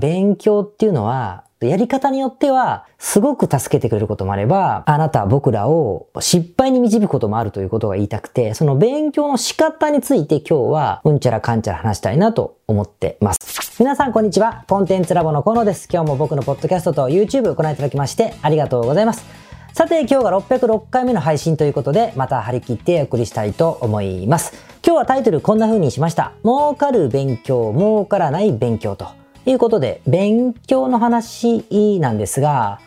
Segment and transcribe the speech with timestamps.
[0.00, 13.40] 勉強っていうのは、やり方によっては、すごく助けてくれることもあれば、あなたは僕らを失敗に導くこともあるということが言いたくて、その勉強の仕方について今日は、うんちゃらかんちゃら話したいなと思ってます。
[13.80, 14.64] 皆さんこんにちは。
[14.68, 15.88] コンテンツラボの河野です。
[15.92, 19.24] 今日も僕のポッドキャストと YouTube ご覧いただきましてありがとうございます。
[19.72, 24.52] さて今日が606回目の配信ということで、また張り切ってお送りしたいと思います。
[24.86, 26.34] 今日はタイトルこんな風にしました。
[26.44, 29.17] 儲かる勉強、儲からない勉強と。
[29.48, 31.64] いうことで、勉強の話
[32.00, 32.80] なんですが、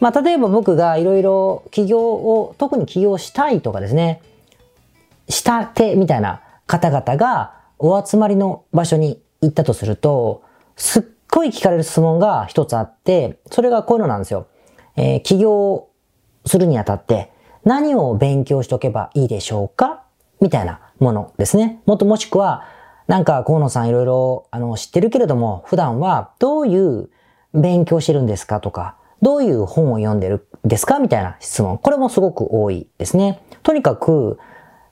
[0.00, 4.20] まあ、例えば僕がいろいろ起業を、特に起業したいとかですね、
[5.28, 10.42] したてみたいな方々がお集まりの場所に行ったとすると、
[10.76, 14.48] すっごい聞かれる質問が一つあって、それがこういうのなんですよ。
[14.96, 15.88] えー、起業
[16.44, 17.30] するにあたって
[17.64, 20.02] 何を勉強しとけばいいでしょうか？
[20.40, 21.82] みたいなものですね。
[21.86, 22.64] もっともしくは、
[23.10, 27.10] なんか河野さんいろいろあの知ってるけれども、普段はどういう
[27.52, 31.76] 勉強してるんですかとか、どういう本を読んでるんですかみたいな質問。
[31.78, 33.42] これもすごく多いですね。
[33.64, 34.38] とにかく、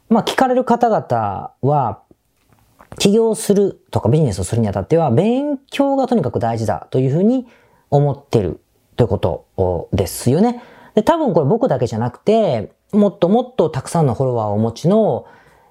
[0.08, 2.00] まあ聞かれる方々は、
[2.98, 7.46] 起業するとかビジネスをするにあたっては、勉強がとにかく大事だというふうに
[7.88, 8.60] 思ってる
[8.96, 10.60] ということですよね。
[10.96, 15.26] で、多分これ僕だけじゃなくて、もっともっとたくさんのフォロワーをお持ちの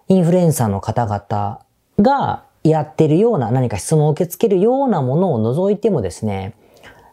[0.07, 1.66] インフルエンサーの方々
[2.01, 6.55] がやってるような何か質問を受け付けるようなものを除いてもですね、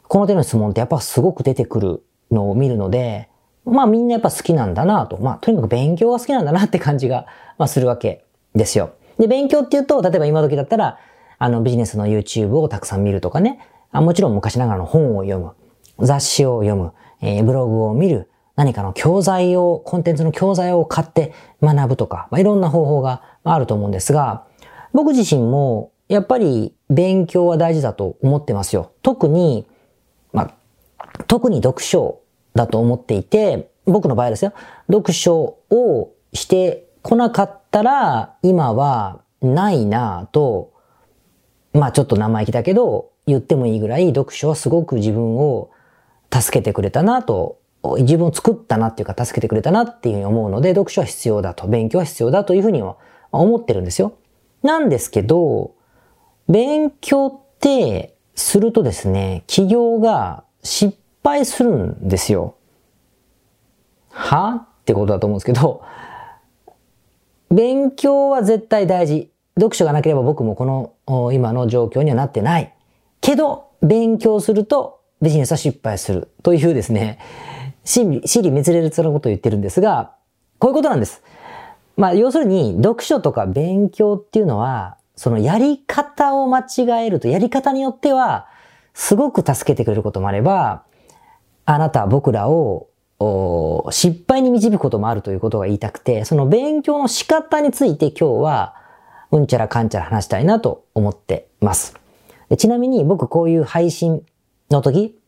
[0.08, 3.28] この手の質問ってやっぱすごく出てくるのを見るので、
[3.64, 5.16] まあみんなやっぱ好きなんだなと。
[5.18, 8.24] まあとにかく勉強が好きなんだなって感じが、 まあ、するわけ
[8.54, 8.90] ですよ。
[9.18, 10.98] で、勉強っていうと、例えば今時だったら、
[11.38, 13.60] あのビジネスの YouTube をたくさん見るとかね、
[13.92, 15.52] あもちろん昔ながらの本を読む、
[15.98, 24.44] 雑誌を読む、えー、ブログを見る、何かの教材を、コンテンツの教材を買って学ぶとか、まあ、いろんな方法があると思うんですが、
[24.94, 28.92] 僕自身もやっぱり勉強は大事だと思ってますよ。
[29.02, 29.66] 特に、
[30.32, 30.54] まあ、
[31.26, 32.20] 特に読書
[32.54, 34.52] だと思っていて、僕の場合ですよ。
[34.90, 40.72] 読書をしてこなかったら、今はないなぁと、
[41.72, 45.70] まあちょっと生意気だけど、言ってもいいぐらい読書はすごく自分を
[46.32, 47.58] 助けてくれたなと、
[47.98, 52.96] 自分を作ったなっていうか助けてくれたなっていうふうに思うので、読書は必要だと、勉強は必要だというふうには
[53.32, 54.14] 思ってるんですよ。
[54.64, 55.74] なんですけど、
[56.48, 62.56] 勉強ってするとですね、企業が失敗するんですよ。
[64.10, 64.66] は？
[64.66, 65.82] ってことだと思うんですけど、
[67.50, 69.30] 勉強は絶対大事。
[69.56, 70.64] 読書がなければ僕もこ
[71.06, 72.74] の今の状況にはなってない。
[73.20, 76.32] けど、勉強するとビジネスは失敗する。
[76.42, 77.18] というですね、
[77.84, 80.14] 心理、心理滅裂なことを言ってるんですが、
[80.58, 81.22] こういうことなんです。
[81.96, 88.48] まあ、要するに、読書とか勉強っていうのは、そのやり方を間違えると、やり方によっては、
[88.94, 90.84] すごく助けてくれることもあれば、
[91.66, 92.88] あなた僕らを
[93.90, 98.74] 失敗に導くこともあるということが言いたくて、その勉強の仕方について今日は、
[99.30, 101.96] うんちゃらかんちゃら話したいなと思ってます。
[102.56, 104.22] ちなみに僕こういう配信
[104.70, 105.18] の時、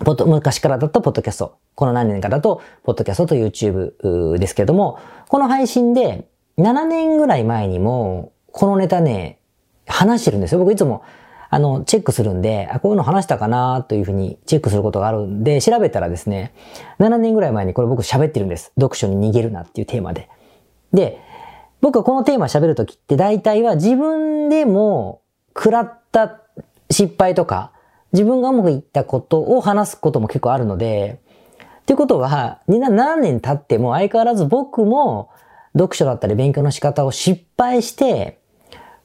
[0.00, 1.58] 昔からだとポッドキャスト。
[1.74, 6.26] この何年かだと、ポッドキャストと YouTube ですけれども、この配信で
[6.58, 9.38] 7年ぐらい前にも、このネタね、
[9.86, 10.58] 話してるんですよ。
[10.58, 11.02] 僕いつも、
[11.50, 16.52] あの、チェックするんで、あ、こういうの話したかなというふうにチェックすることがあるんで、調べたらですね、
[16.98, 18.72] 7年ぐらい前にこれ僕喋ってるんです。
[18.76, 20.28] 読書に逃げるなっていうテーマで。
[20.92, 21.20] で、
[21.80, 25.20] 僕はこのテーマ喋るときって大体は自分でも
[25.54, 26.40] 食らった
[26.90, 27.72] 失敗とか、
[28.14, 31.20] 自分がうまくいったことを話すことも結構あるので、
[31.82, 35.30] っていうことは、7年経っても相変わらず僕も
[35.74, 38.38] 読書だったり勉強の仕方を失敗して、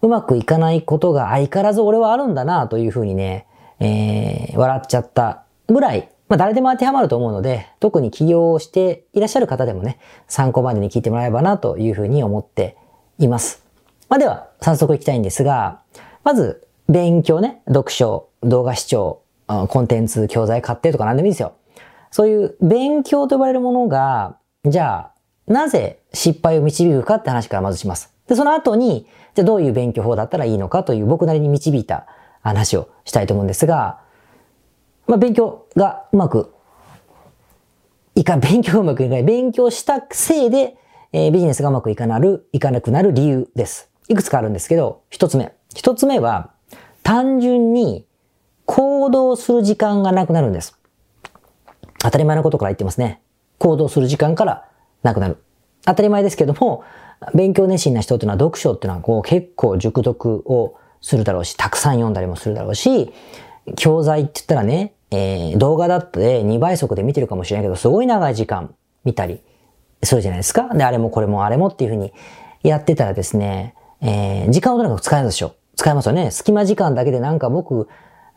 [0.04, 3.48] うまくいかないことが相変わらず俺はあるんだなというふうにね、
[3.80, 9.98] えー、笑っちゃったぐらい、まあ誰でも当てはまると思うので、特に起業をしていらっしゃる方でもね、
[10.28, 12.78] 参考までに聞いてもらえばなというふうに思って
[13.18, 13.66] います。
[14.08, 15.82] まあでは、早速行きたいんですが、
[16.24, 21.54] まず、勉強ね、読書、動画視聴、コンテンツ、教材買ってとか何でもいいですよ。
[22.12, 25.12] そういう勉強と呼ばれるものが、じゃ
[25.48, 28.14] あ、なぜ失敗を導くかって話からまずします。
[28.28, 32.08] で、その後に、じゃあどういう勉強法だったらいいのかという僕なりに導いた
[32.42, 34.00] 話をしたいと思うんですが、
[35.08, 36.54] まあ、勉強がうまく
[38.20, 39.24] いか、勉強がうまくいかない。
[39.24, 40.76] 勉強したせいで、
[41.14, 43.90] えー、ビジネスがうまくいかなる、いかなくなる理由です。
[44.10, 45.54] いくつかあるんですけど、一つ目。
[45.74, 46.52] 一つ目は、
[47.02, 48.06] 単純に
[48.72, 50.78] 行動する時間がなくなるんです。
[52.04, 53.20] 当たり前のことから言ってますね。
[53.58, 54.70] 行動する時間から
[55.02, 55.38] なくなる。
[55.86, 56.84] 当たり前ですけども、
[57.34, 63.12] 勉強熱心な人っていうのは読書っていうのはこう結構熟読をするだろうし、たくさん読んだりもするだろうし、
[63.76, 69.42] 教材って言ったらね、えー、動画だって2倍速で見てるかもしれないけど、すごい長い時間見たり
[70.04, 70.70] するじゃないですか。
[70.76, 72.14] で、あれもこれもあれもっていうふうに
[72.62, 75.56] やってたらですね、えー、時間をとにかく使えるでしょ。
[75.76, 76.30] 使えますよね。
[76.30, 77.88] 隙間時間だけでなんか僕、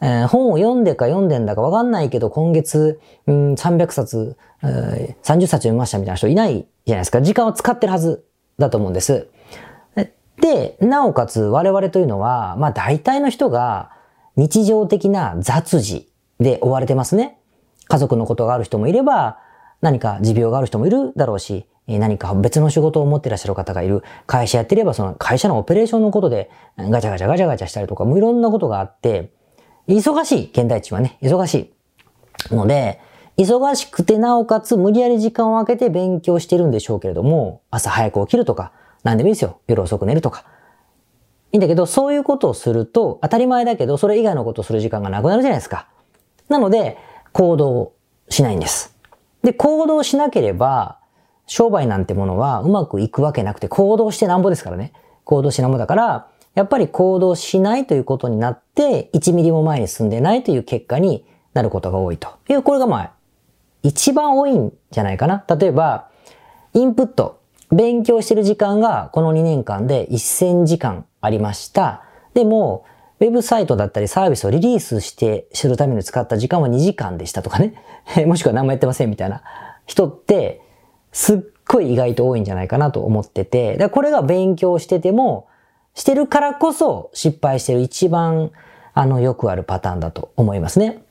[0.03, 7.23] えー、本を読んでか読んでんだかわかんないけど、今月、うん、300冊、えー、30冊読みましたみたいな人いないじゃないですか。
[7.23, 8.25] 時間を使ってるはず
[8.59, 9.29] だと思うんです。
[10.41, 13.93] で、なおかつ我々というのは、まあ大体の人が
[14.35, 16.11] 日常的な雑事
[16.41, 17.39] で追われてますね。
[17.87, 19.39] 家族のことがある人もいれば、
[19.83, 24.03] 何か持病がある人もいるだろうし、何か別の仕事を持ってらっしゃる方がいる。
[24.27, 29.33] 会社やってればその会社のオペレーションのことでガチャガチャガチャガチャしたりとか、もういろんなことがあって、
[29.88, 31.55] 忙しい、現代地はね、忙し
[32.50, 32.55] い。
[32.55, 33.00] ので、
[33.37, 39.58] 忙しくてなおかつ無理やり時間を空けて勉強してるんでしょうけれども、朝早く起きるとか、何でもいいですよ。
[39.67, 40.44] 夜遅く寝るとか。
[41.52, 45.88] いいんだけど、そういうことをすると、当たり前だけど、それ以外のことをする時間がなくなるじゃないですか。
[46.49, 46.99] なので、
[47.32, 47.93] 行動
[48.29, 48.96] しないんです。
[49.43, 50.99] で、行動しなければ、
[51.46, 54.93] 商売なんてものはうまくいくわけなくて、行動してなんぼですからね。
[55.25, 63.13] 行動してなんぼだから、やっぱり行動しないということになって、1ミリも前に進んでないという結果になることが多いという、これがまあ、
[63.83, 65.45] 一番多いんじゃないかな。
[65.59, 66.09] 例えば、
[66.75, 67.41] インプット、
[67.71, 72.05] 勉強してる時間がこの2年間で1000時間ありました。
[72.35, 72.85] でも、
[73.21, 77.75] ウェブサイトだったりサービスをリリースして知るために使った時間は2時間でしたとかね。
[78.27, 79.43] もしくは何もやってませんみたいな
[79.87, 80.61] 人って、
[81.13, 85.47] すっごい意外と多いんじゃないかなと思ってて、だこれが勉強してても、
[85.94, 88.50] してるからこそ失敗してる一番、
[88.94, 91.03] あの、よくあるパターンだと思いますね。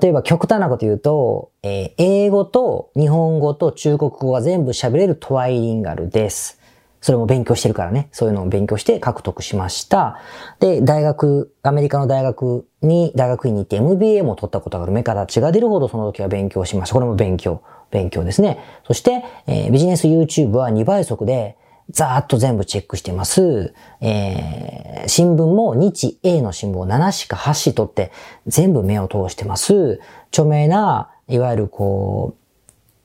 [0.00, 6.60] 例えば極端なこと言うと、えー、英語と日本語と中国語が全部喋れるトワイリンガルです。
[7.02, 8.08] それも勉強してるからね。
[8.12, 10.18] そういうのを勉強して獲得しました。
[10.58, 16.94] で、大学、アメリカの大学に、大学院に行って MBA も取ったことがある目から血が出るほどその時は勉強しました。
[16.94, 18.58] これも勉強、勉強ですね。
[18.86, 21.58] そして、えー、ビジネス YouTube は2倍速で、
[21.90, 23.74] ざーっと全部チェックしてます。
[24.00, 28.12] えー、新聞も日 A の新聞を7紙か8紙取って
[28.46, 30.00] 全部目を通してます。
[30.28, 32.36] 著名な、いわゆるこ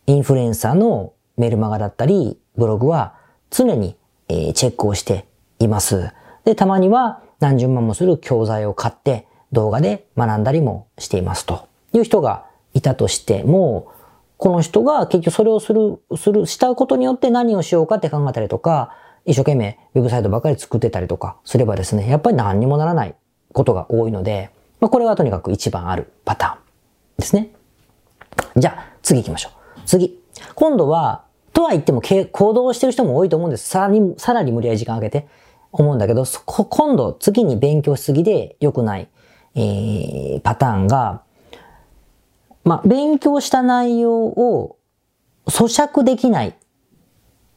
[0.07, 3.15] う、インフルエンサーのメルマガだったり、ブログは
[3.49, 3.95] 常に、
[4.27, 5.25] えー、チェックをして
[5.59, 6.11] います。
[6.45, 13.91] で、たまには何十万もする教材を買って動画で学んだりもしていますという人がいたとしても、
[14.39, 18.95] この人が結局それをする、する、したことによって何をしようかって考えたりとか、
[19.25, 23.15] 一生懸命ウェブサイトばかり作ってたりとかすればですね、やっぱり何にもならない
[23.51, 24.50] ことが多いので、
[24.80, 26.59] まあ、これがとにかく一番あるパターン
[27.18, 27.51] ですね。
[28.56, 29.81] じゃあ、次行きましょう。
[29.86, 30.18] 次。
[30.56, 33.68] 今度は、とは言っても行動してる人も多いと思うんです。
[33.68, 35.27] さらに、さらに無理やり時間をかけて
[35.74, 39.09] 思うんだけど、今度次に勉強しすぎで良くない、
[39.56, 41.24] えー、パターンが、
[42.69, 44.77] まあ、勉強した内容を
[45.48, 46.54] 咀嚼できないっ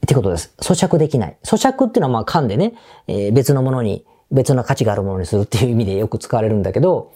[0.06, 0.54] てことです。
[0.58, 1.36] 咀嚼できない。
[1.42, 2.72] 咀嚼っていうのはまあ噛んでね、
[3.08, 7.12] えー、別のものに、別の価値があるものにするっていう意味でよく使われるんだけど、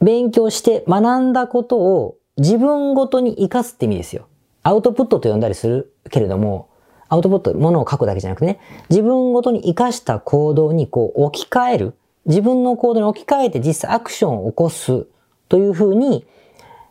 [0.00, 4.26] 勉強して学んだことを自分ごとに活かすって意味ですよ。
[4.62, 6.70] アウトプットと呼んだりするけれども、
[7.10, 11.94] アウトプット、ものを書くだけじゃなくてね、自分ごとに活かした行動にこう置き換える。
[12.24, 15.06] 自分の行動に置き換えて実際アクションを起こす
[15.50, 16.24] というふうに、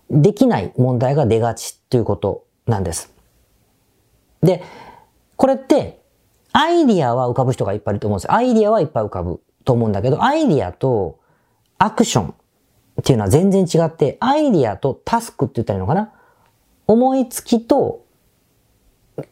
[0.09, 3.13] できない問題が出がちということなんです。
[4.41, 4.63] で、
[5.35, 5.99] これって、
[6.51, 11.19] アイディアは浮かぶ人がいっぱいいると思うんですよアイディアはいっぱい浮かぶと思うんだけど、アイディアと
[11.77, 12.33] アクションっ
[13.03, 16.11] ていうのは全然違って、アイディアとタスクって言ったらいいのかな？
[16.87, 18.03] 思いつきと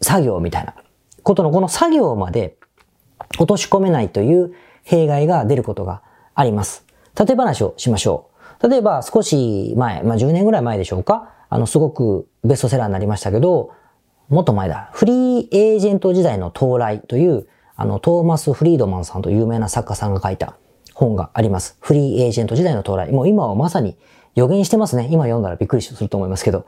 [0.01, 0.75] 作業みたいな
[1.23, 2.57] ことのこの作業まで
[3.39, 4.53] 落とし込めないという
[4.83, 6.03] 弊害が出ることが
[6.35, 6.85] あります。
[7.19, 8.36] 例え話をしましょう。
[8.61, 11.33] 例えば少し前、まあ10年ぐらい前でしょうか？
[11.49, 13.71] あの、すごくベストセラーになりましたけど、
[14.29, 14.89] もっと前だ。
[14.93, 20.55] フリーエージェント時代の到来という、あの、トーマス・フリードマンさんと有名な作家さんが書いた
[20.93, 21.77] 本があります。
[21.79, 23.11] フリーエージェント時代の到来。
[23.11, 23.97] もう今はまさに
[24.35, 25.07] 予言してますね。
[25.11, 26.65] 今読んだらびっくりすると思いますけど。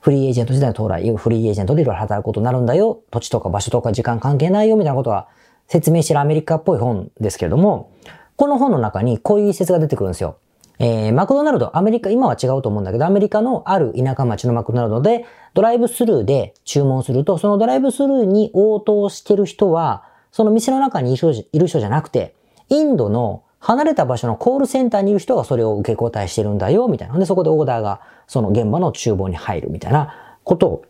[0.00, 3.00] フリーエージェント時代の到来、フリーエージェントでいろいろ働くことになるんだよ。
[3.10, 5.28] 土地とか場所とか時間関係ないよ、みたいなことは
[5.66, 7.90] 説明してるアメリカっぽい本ですけれども、
[8.36, 10.36] この本の中にこういう一節が出てくるんですよ。
[10.80, 22.34] えー、マクドナルド、アメリカ、今は違うと思うんだけど、アメリカのある田舎町のマクドナルドで、ドライブスルーで注文すると、そのドライブスルーに応答してる人は、その店の中にいる人じゃなくて、
[22.68, 27.18] インドの離れた場所のコールセンターにいる人がそれを受け答えしてるんだよ、みたいな。
[27.18, 30.84] で、そこでオーダーがその現場の厨房に入るみたいなことを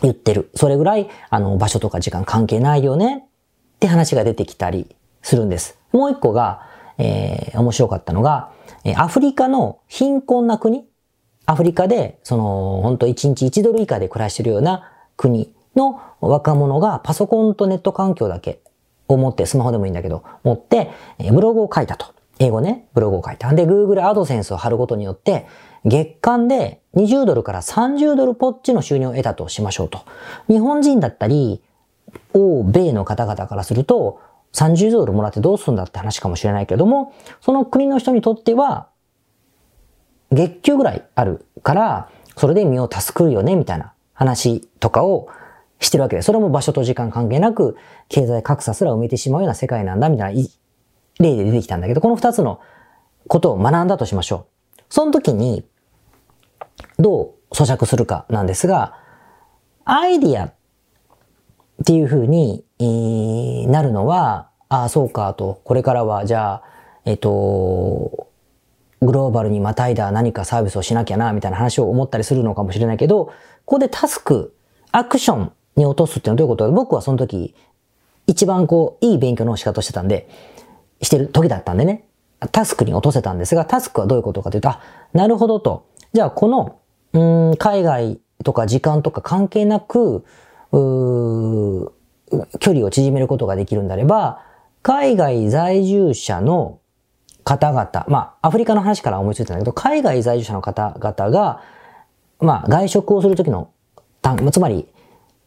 [0.00, 0.50] 言ってる。
[0.54, 5.78] それぐらい、あの、場所とか時間関係ないよねって話が出てきたりするんです。
[5.92, 6.62] もう一個が、
[6.96, 8.50] えー、面白かったのが、
[8.96, 10.86] アフリカの貧困な国、
[11.46, 18.60] アフリカで、その、本当1日1ドル以下で暮らしてるような国の若者がパソコンとネット環境だけ
[19.08, 20.90] を持って、スマホでもいいんだけど、持って、
[21.32, 22.14] ブログを書いたと。
[22.40, 23.52] 英語ね、ブログを書いた。
[23.54, 25.46] で、Google AdSense を貼ることによって、
[25.84, 30.00] 月間で20ドルから30ドルポッチの収入を得たとしましょうと。
[30.48, 31.62] 日本人だったり、
[32.32, 34.20] 欧米の方々からすると、
[34.54, 38.88] 30ドルもらってどうすんだって話かもしれないけども、その国の人にとっては、
[40.30, 45.28] 月給ぐらいあるから、それで身を助くるよね、みたいな話とかを
[45.80, 47.76] してるわけで、それも場所と時間関係なく、
[48.08, 50.48] 経済格差すら埋めてしまうような世界なんだ、みたいな
[51.18, 52.60] 例で出てきたんだけど、この二つの
[53.28, 54.46] ことを学んだとしましょ
[54.78, 54.82] う。
[54.88, 55.64] その時に、
[56.98, 58.94] どう咀嚼するかなんですが、
[59.84, 60.54] アイディアっ
[61.82, 62.64] っていう風に、
[63.68, 66.62] なるのは、ああ、そうかと、これからは、じゃあ、
[67.04, 68.28] えっ、と、
[69.00, 73.32] グローバルにまたいだ何かサービスをしなきゃな、みたいな話を思ったりするのかもしれないけど、こ
[73.64, 74.54] こでタスク、
[74.92, 76.84] アクションに落とすっていうのはどういうこと？
[76.84, 77.54] 僕はその時、
[78.26, 80.28] 一番こう、いい勉強の仕方をしてたんで、
[81.02, 82.04] してる時だったんでね、
[82.52, 84.80] タスクに落とせたんですが、タスクはどういうことかというと、あ、
[85.12, 85.86] なるほどと。
[86.12, 86.78] じゃあ、この、
[87.12, 90.24] うん、海外とか時間とか関係なく、
[92.58, 94.42] 距離を縮めることができるんであれば、
[94.82, 96.80] 海外在住者の
[97.44, 101.62] 方々、まあ、アフリカの話から思いついたんだけど、海外在住者の方々が、
[102.40, 103.70] まあ、外食をするときの
[104.22, 104.88] 単、つまり、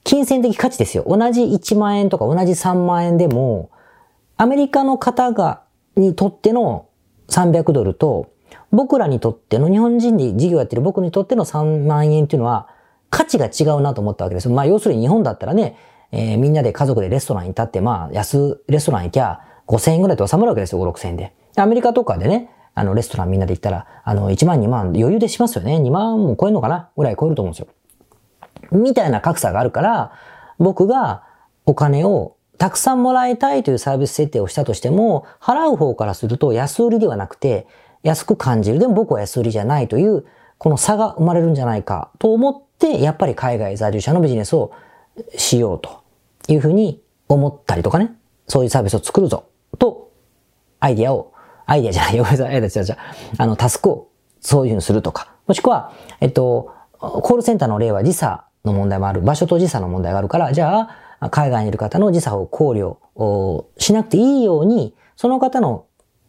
[0.03, 1.03] 金銭的価値ですよ。
[1.07, 3.71] 同じ1万円とか同じ3万円でも、
[4.37, 5.63] アメリカの方が、
[5.95, 6.87] にとっての
[7.27, 8.31] 300ドルと、
[8.71, 12.69] 僕らにとっての、日本人で事業やってる僕にとっての3万円っていうのは、
[13.09, 14.49] 価値が違うなと思ったわけです。
[14.49, 15.77] まあ、要するに日本だったらね、
[16.11, 21.33] えー、みんなで家族でレストランに立って、まあ、安、レストラン行きゃ5000円ぐらいと収まるわけですよ、5、6000円で。
[21.55, 25.77] アメリカとかでね、あの、レストランみんなで行ったら、あの、1万、2万余裕でしますよね。
[25.77, 26.89] 2万も超えるのかな？
[26.95, 27.67] ぐらい超えると思うんですよ。
[28.71, 30.11] みたいな格差があるから、
[30.59, 31.23] 僕が
[31.65, 37.67] お金をたくさんもらいたいというサービス設定をしたとしても、払う方からすると安売りではなくて、
[38.03, 38.79] 安く感じる。
[38.79, 40.25] でも僕は安売りじゃないという、
[40.57, 44.71] この差が生まれるんじゃないかと思って、やっぱり海外在住者のビジネスを
[45.35, 46.03] しようと
[46.47, 48.15] いうふうに思ったりとかね、
[48.47, 49.45] そういうサービスを作るぞ。
[49.79, 50.11] と、
[50.79, 51.33] アイディアを、
[51.65, 52.97] アイディアじゃない、ごめんなさい、アイディアじゃ
[53.37, 55.91] あの、タスクをそういうふうにするとか、もしくは、
[56.21, 59.21] えっと、コールセンターの例は時差の問題もある。
[59.21, 65.85] 場所と時差の問題があるから、じゃあ、海外にいる方の時差を考慮しなくていいように、その方の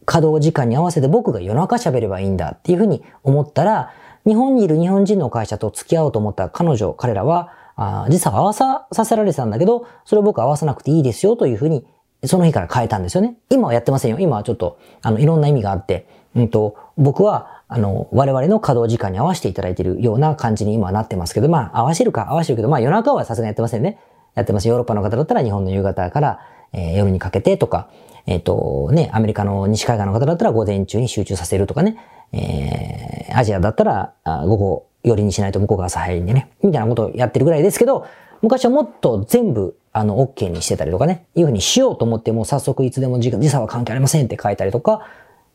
[0.07, 3.93] 稼働時間に合わせて僕が夜中喋ればいいんだっていうふうに思ったら、
[4.27, 11.87] 日本にいる日本人の会社と付き合おうと思った彼女、彼らは、あ時差を合わささせられてたんだけど、それを僕は合わさなくていいですよというふうに、
[12.25, 13.37] その日から変えたんですよね。
[13.51, 14.19] 今はやってませんよ。
[14.19, 23.99] 今はちょっと、あの、いろんな意味があって、うんと、僕は、あの、我々の稼働時間に合わせていただいているような感じに今はなってますけど、まあ、合わせるか合わせるけど、まあ夜中はさすがにやってませんね。
[24.35, 24.69] やってます。
[24.69, 26.41] ヨーロッパの方だったら日本の夕方から、
[26.73, 27.89] えー、夜にかけてとか、
[28.27, 31.97] えっ、ー、と、ね、アメリカの西海岸の方だったら午前中に集中させるとかね、
[32.33, 38.07] えー、アジアだったら午後寄りにしないと向こうが朝早いんでね、みたいなことをやってるぐらいですけど、
[38.43, 45.07] 昔はもっと全部、あの、OK にしてたりとかね、いうふうにしようと思っても早速いつでも時差は関係ありませんって書いたりとか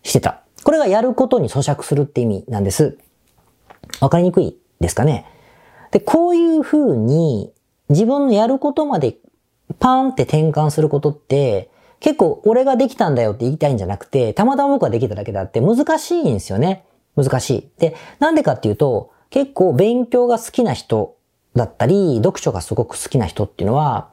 [0.01, 0.41] してた。
[0.63, 2.98] これがやることに咀嚼するって意味なんです。
[4.00, 5.25] わかりにくいですかね。
[5.91, 7.53] で、こういう風に
[7.89, 9.17] 自分のやることまで
[9.79, 11.70] パーンって転換することって
[12.03, 16.83] 結構俺ができたんだよって言いたいんじゃなくて、たまたま僕ができただけだって難しいんですよね。
[17.15, 17.69] 難しい。
[17.79, 21.15] で、なんでかっていうと、結構勉強が好きな人
[21.55, 24.10] だったり、読書がすごく好きな人っていうのは、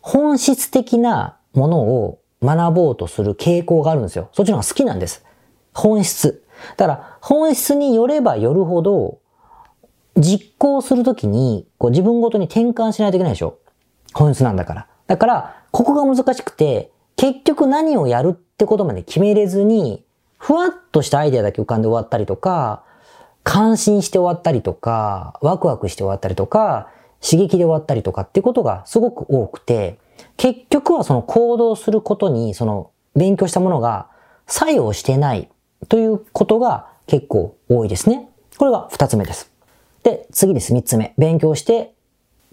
[0.00, 4.30] 本質的なものを学ぼうとする傾向があるんですよ。
[4.32, 5.22] そっちの方が好きなんです。
[5.74, 6.44] 本質。
[6.78, 9.18] だから、本質によればよるほど、
[10.16, 13.58] 実行するときに、こう自分ごとに転換しないといけないでしょ
[14.14, 14.86] 本質なんだから。
[15.06, 20.02] だから、ここが難しくて、結局何をやるってことまで決めれずに、
[20.38, 22.82] ふわっとしたアイデアだけ浮かんで終わったりとか、
[23.42, 26.88] 感心して終わったりとか、ワクワクして終わったりとか、
[27.22, 29.98] 刺激で終わったりとかってことがすごく多くて、
[30.38, 34.08] 結局はその行動することに、その勉強したものが
[34.46, 35.50] 作用してない
[35.90, 38.30] ということが結構多いですね。
[38.56, 39.52] これが二つ目です。
[40.04, 40.72] で、次です。
[40.72, 41.12] 三つ目。
[41.18, 41.92] 勉強して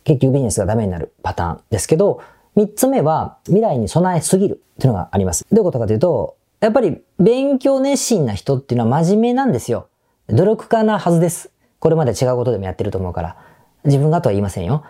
[0.03, 2.21] 結局ビジネスがダメになるパターンですけど、
[2.55, 5.45] 三つ目は未来に備えすぎるっていうのがあります。
[5.51, 9.87] どういうことかというと、やっぱり勉強熱心な人っていうのは真面目なんですよ。
[10.29, 11.51] 努力家なはずです。
[11.79, 13.37] これまで違うことでもやってると思うから。
[13.83, 14.83] 自分がとは言いませんよ。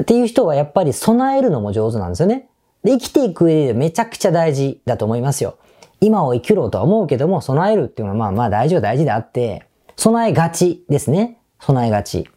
[0.00, 2.48] っていう人はやっぱり備えるのも上手なんですよね。
[2.84, 5.56] で、生きていく上でめちゃくちゃ大事だと思いますよ。
[6.00, 11.38] 今を生きろうとは思うけども、備えるっていうのはまあまあ大事は大事であって、備えがちですね。
[11.60, 12.28] 備えがち。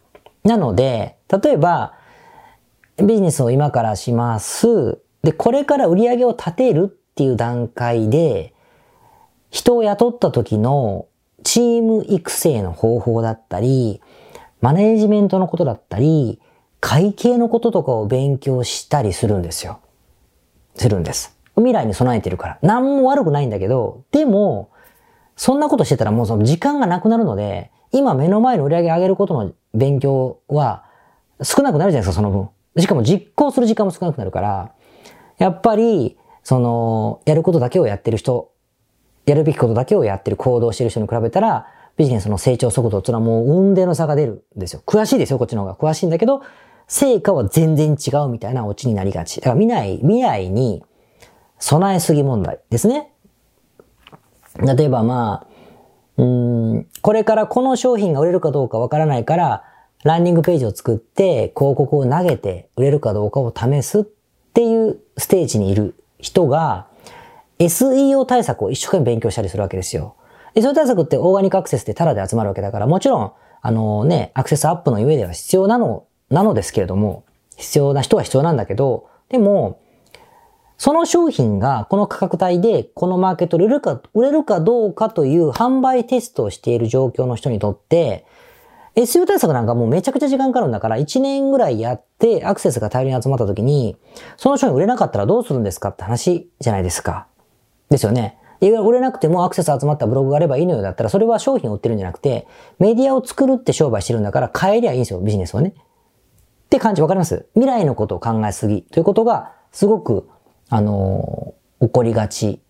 [0.43, 1.93] なので、例えば、
[3.03, 4.99] ビジネスを今からします。
[5.23, 8.53] で、これから売り上げを立てるっていう段階で、
[9.49, 11.07] 人を雇った時の
[11.43, 14.01] チーム育成の方法だったり、
[14.61, 16.39] マネージメントのことだったり、
[16.79, 19.79] 会計のこととかを勉強したりするんですよ。
[20.75, 21.37] するんです。
[21.55, 22.59] 未来に備えてるから。
[22.61, 24.69] 何も悪くないんだけど、でも、
[25.35, 30.83] そんなことしてたらもうその時間がなくなるので、今目の前の売り上げ上げることの勉強は
[31.41, 32.49] 少なくなるじゃないですか、その分。
[32.81, 34.71] しかも実行する時間も少なくなるから、
[35.37, 38.51] やっぱり、その、やることだけをやってる人、
[39.25, 41.67] やるべきことだけをやってる行動してる人に比べたら、
[41.97, 44.81] ビジネスの成長速度っていうのはもう運命の差が出るんですよ。
[44.85, 45.75] 詳しいですよ、こっちの方が。
[45.75, 46.41] 詳しいんだけど、
[46.87, 49.41] 成果は全然違うみたいなオチになりがち。
[49.41, 50.83] だから未来、未来に
[51.59, 53.11] 備えすぎ問題ですね。
[54.57, 59.63] 例えばまあ、うん、これからこの商品が売れるかどうかわからないから、
[60.03, 64.03] ランニングページを作って広告を投げて売れるかどうかを試すっ
[64.53, 66.87] ていうステージにいる人が
[67.59, 70.15] SEO 対策を一生懸命勉強したりするわけですよ。
[70.55, 77.25] SEO 対策ってオーガニックアクセスでタダで集まるわけだから、もちろん、あのね、アクセスアップの上では必要なの、なのですけれども、
[77.57, 79.81] 必要な人は必要なんだけど、でも、
[80.77, 88.25] その商品がこの価格帯でこのマーケット売れるか、売れるかどうかという販売テストをしている状況の人にとって、
[88.95, 93.97] SEO 対策なんかもうめちゃくちゃ時間かかるんだから、1年ぐらいやってアクセスが大量に集まった時に、
[94.37, 97.27] その商品売れなかったらどうするんですかって話じゃないですか。
[97.89, 98.37] ですよね。
[98.61, 102.45] 売れなくてもアクセス集まったブログがあればいいのよだったら、それは商品を売ってるんじゃなくて、
[102.77, 105.69] メディアを作るって商売してるんだから変えりゃいいんですよ、ビジネスをね。
[105.69, 105.73] っ
[106.69, 107.47] て感じわかります？
[107.53, 110.27] 未来のことを考えすぎということが、すごく
[110.67, 112.61] あの、起こりがち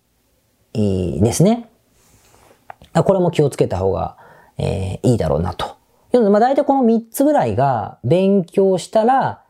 [0.72, 1.68] ですね。
[2.94, 4.16] これも気をつけた方が、
[4.58, 5.79] えー、いいだろうなと。
[6.12, 9.42] まあ大体この3つぐらいが勉強したら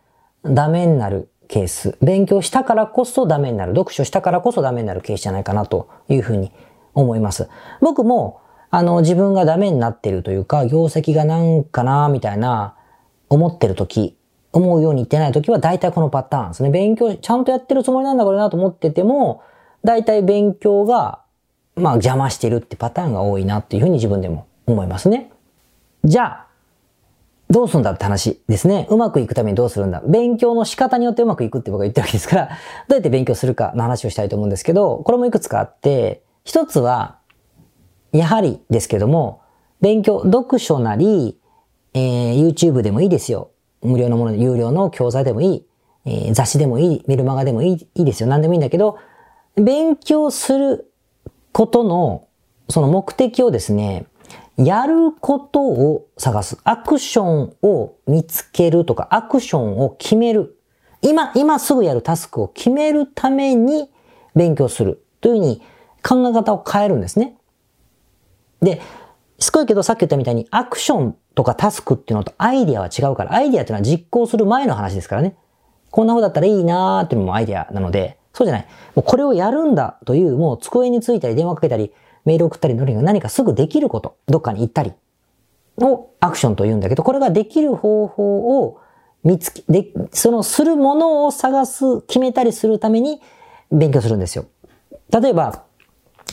[0.45, 1.97] ダメになるケース。
[2.03, 3.73] 勉強したからこそダメになる。
[3.73, 6.53] 読書したからこそダメになるケースじゃないかなというふうに
[6.95, 7.49] 思います。
[7.81, 12.77] 僕も、あの、自分がダメになってるというか、業績がなんかな、みたいな、
[13.29, 14.17] 思ってる時
[14.53, 16.71] 思うように言ってない時は大体このパターンですね。
[16.71, 19.43] 勉強ちゃんとやってるつもりなんだこれなと思ってても、
[19.85, 21.23] 大体勉強が、
[21.77, 25.31] まあ邪魔してるってパターンが多いなっていうふうに自分でも思いますね。
[26.05, 26.47] じゃあ、
[27.51, 28.87] どうすんだって話ですね。
[28.91, 32.53] うまくいくためにどうするんだ勉強の仕方によってうまくいくって僕が言ってるわけですから、ど
[32.91, 37.19] うやって勉強するかの話をしたいと思うんですけど、これもいくつかあって、一つは、
[38.13, 39.43] やはりですけども、
[39.81, 41.39] 勉強、読書なり、
[41.93, 43.51] えー、YouTube でもいいですよ。
[43.83, 45.67] 無料のもの、有料の教材でもいい、
[46.05, 48.29] えー、雑誌でもいい、メルマガでもいい、いいですよ。
[48.29, 48.99] 何でもいいんだけど、
[49.57, 50.93] 勉強する
[51.53, 52.29] ことの、
[52.69, 54.07] その目的をですね、
[54.65, 56.59] やることを探す。
[56.65, 60.59] アクションを見つけるとか、アクションを決める。
[61.01, 63.91] 今、今すぐやるタスクを決めるために
[64.35, 65.03] 勉強する。
[65.23, 65.63] というふうに
[66.07, 67.37] 考え方を変えるんですね。
[68.61, 68.83] で、
[69.39, 75.37] すごいけどさっき言ったみたいにアクションとかタスクっていうのとアイディアは違うから、アイディアっていうのは実行する前の話ですからね。
[75.91, 78.67] こんな風だったらいいなーっていうのもアイディアなので、そうじゃない。
[78.95, 81.93] もうこれをやるんだという、もう机についたり電話かけたり、
[82.25, 84.93] メール送ったり何かすぐできること、どっかに行ったり
[85.79, 88.81] をアクションと言うんだけど、これができる方法を
[89.25, 93.21] 見つけ、で、そのするものを探す、決めたりするために
[93.71, 94.47] 勉強するんですよ。
[95.11, 95.65] 例えば、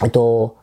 [0.04, 0.58] えっと、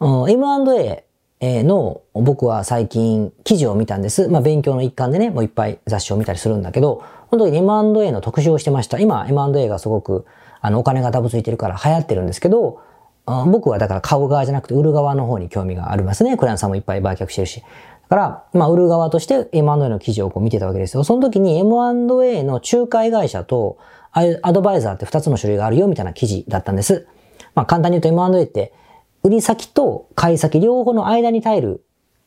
[0.00, 4.28] M&A の僕は最近記事を見たんです。
[4.28, 8.98] まあ勉強の一環でね、もういっぱい雑誌を見たりするんだけど、本当に M&A の特集をしてました。
[8.98, 10.24] 今 M&A がすごく
[10.60, 12.80] あのお金がダブついてるから流行ってるんですけど、
[13.26, 16.36] 僕はだから買う側じゃなくて売る側の方に興味がありますね。
[16.36, 17.60] クライアントさんもいっぱい売却してるし。
[17.60, 17.66] だ
[18.08, 21.04] から、まあ、売る側として M&A の記事をこう見てたわけですよ。
[21.04, 23.78] その時に M&A の仲介会社と
[24.12, 27.06] アドバイザーって2つの種類があるよみたいな記事だったんです。
[27.54, 28.74] まあ、簡単に言うと M&A って
[29.22, 31.82] 売り先と買い先両方の間に耐える、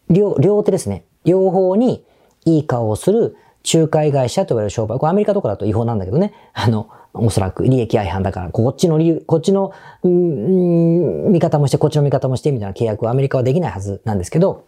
[0.10, 1.06] 両、両手ですね。
[1.26, 2.04] 両方に
[2.46, 3.38] いい顔をする
[3.72, 4.98] 仲介会社と言われる商売。
[4.98, 6.34] これアメリカとかだと違法なんだけどね。
[6.54, 14.66] あの、おそらく利益相反だから、こっちの理由、こっちの、うん、見方もして、こっちの見方もしてみたいな契約はアメリカはできないはずなんですけど、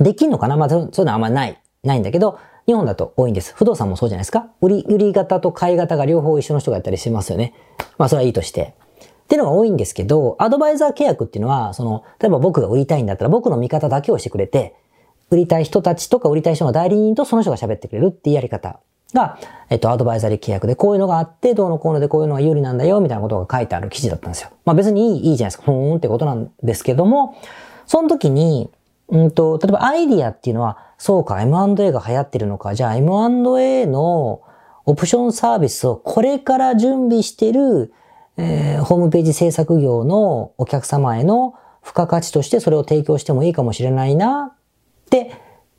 [0.00, 0.56] できんのかな？
[0.56, 3.54] まあ、そういうのはあんまない、ないんだけど、日本だと多いんです。
[3.56, 4.48] 不動産もそうじゃないですか？
[4.60, 7.54] 売り、売り方と買い方が両方一緒の人がやったりしますよね。
[7.98, 8.74] まあ、それはいいとして。
[9.24, 14.74] っていうのが多いんですけど、アドバイザー契約っていうのは、その、例えば僕が売りたいんだったら僕の見方だけをしてくれて、
[15.30, 18.80] 売りたい人たちとか売りたい人の代理人とその人が喋ってくれるっていうやり方
[19.14, 19.38] が、
[19.70, 24.50] えっと、アドバイザリー契約でこういうのがあって、どうのこうのでこういうのが有利なんだよ、みたいなことが書いてある記事だったんですよ。
[24.64, 25.64] まあ別にいい、いいじゃないですか。
[25.64, 27.36] ふーんってことなんですけども、
[27.86, 28.70] その時に、
[29.08, 34.42] うんと、例えばアイディアっていうのは、そうか、M&A が流行ってるのか、じゃあ M&A の
[34.84, 37.92] オプションサービスをこれから準備してる、
[38.36, 45.32] えー、ホームページ制作業のお客様への付加価値としてそれを提供してもいいかもしれないなって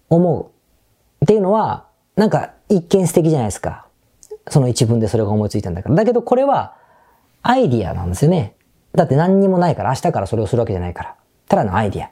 [0.10, 1.24] 思う。
[1.24, 3.88] っていうのは、なんか一見素敵じゃないですか。
[4.50, 5.96] その一文でそれが思いついたんだから。
[5.96, 6.76] だけどこれは
[7.42, 8.56] アイディアなんですよね。
[8.94, 11.16] だって何にもないから明日からそれをするわけじゃないから。
[11.48, 12.10] ただのアイディア。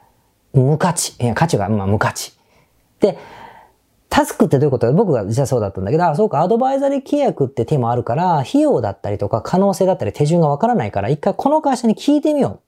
[0.52, 1.14] 無価値。
[1.22, 2.32] いや、価値が、まあ無価値。
[3.00, 3.18] で、
[4.08, 4.86] タスクってどういうこと？
[4.86, 12.60] か僕が実はそうだったんだけど、あ、そうか、アドバイザリー契約って手もあるから、費用だったりとか可能性だったり手順がわからないから、一回この会社に聞いてみよ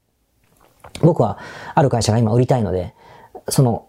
[1.03, 1.07] う。
[1.07, 1.39] 僕は
[1.75, 2.95] ある会社が今売りたいので、
[3.49, 3.89] その、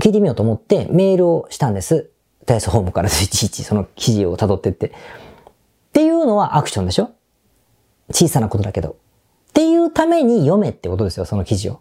[0.00, 2.10] 聞いてみようと思ってメールをしたんです。
[2.46, 4.88] ダイスホームからいちいちその記事を辿ってって。
[4.88, 4.90] っ
[5.92, 7.10] ていうのはアクションでしょ？
[8.12, 8.90] 小さなことだけど。
[8.90, 8.94] っ
[9.54, 11.80] ていうために読めってことですよ、その記事を。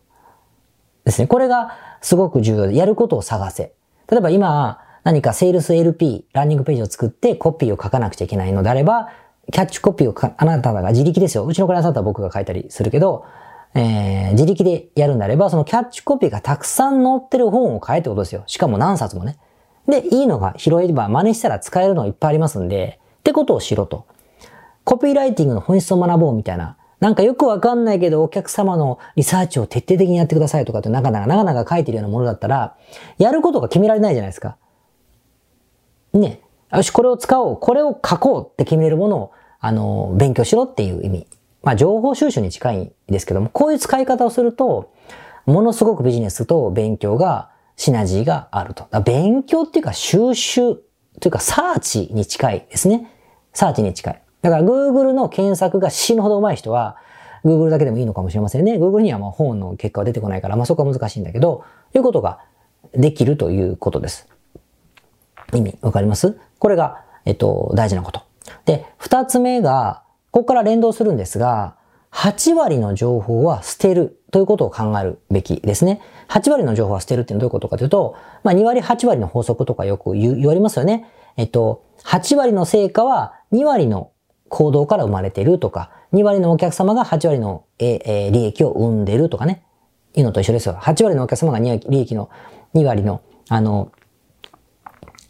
[1.05, 1.27] ですね。
[1.27, 3.73] これがすごく重要で、やることを探せ。
[4.09, 9.09] 例えば今、何かセールス LP、ランニングページを作ってコピーを書かなくちゃいけないのであれば、
[9.51, 11.45] キャッチコピーをあなたが自力ですよ。
[11.45, 13.25] うちのクライアントだったら僕が書いたりするけど、
[13.73, 18.43] えー、自力でやるんであれば、そのキャッチコピーがたくさん載ってる本を買えってことですよ。
[18.45, 19.37] しかも何冊もね。
[19.87, 24.05] で、いいのが拾えれば真似したら使えるのいっぱいありますんで、ってことをしろと。
[24.83, 26.77] コピーライティングの本質を学ぼうみたいな。
[26.99, 32.77] なんかよくわかんないけどお客様のリサーチを徹底的にやってくださいとかってなかなかなかなか書いてるようなものだったら、
[33.17, 34.57] やることが決められないじゃないですか。
[36.13, 36.41] ね。
[36.71, 37.57] よし、これを使おう。
[37.57, 41.27] これを書こうって決めるものを、あの、勉強しろっていう意味。
[41.61, 44.91] まあ、情報収集に近いんですけども、こういう使い方をすると、
[45.45, 48.87] ものすごくビジネスと勉強が、シナジーがあると。
[49.01, 50.75] 勉強っていうか収集
[51.19, 53.09] というかサーチに近いですね。
[53.53, 54.21] サーチに近い。
[54.41, 56.97] だから Google の検索が死ぬほど上手い人は、
[57.45, 58.73] Google だけでもいいのかもしれませんね。
[58.75, 62.39] Google にはまあ本の結果は出てこないから、まあそこは難しいんだけど、いうことが
[62.93, 64.27] できるということです。
[65.53, 66.37] 意味わかります？
[66.59, 68.21] これが、えっと、大事なこと。
[68.65, 71.75] で、二つ目が、ここから連動するんですが、
[72.11, 76.01] 8割の情報は捨てるということを考えるべきですね。
[76.27, 81.07] 8割の情報は捨てるっていうのはどういうことかというと、まあ2割8割の法則とかよく言われますよね。
[81.37, 84.11] えっと、8割の成果は2割の
[84.49, 89.63] 行動から生まれているとか、2割のお客様が8割の、えー、利益を生んでるとかね。
[90.15, 90.77] いうのと一緒ですよ。
[90.79, 92.29] 8割のお客様が利益の
[92.75, 93.91] 2割の、あの、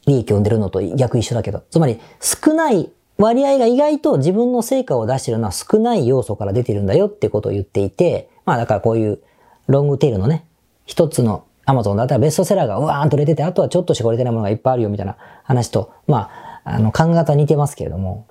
[0.06, 1.64] 利益を生んでるのと逆一緒だけど。
[1.70, 9.20] つまり、少ない割合が意外と自分の成果を出してるのは少ない要素から出てるんだよってことを言っていて、まあだからこういう
[9.68, 10.46] ロングテールのね、
[10.86, 16.30] 一つのアマゾンだったらベストセラーがうわーんと出てて、あとはちょっとしか売れてないものがいっぱいあるよみたいな話と、ま
[16.66, 18.28] あ、あの、考え方似てますけれども、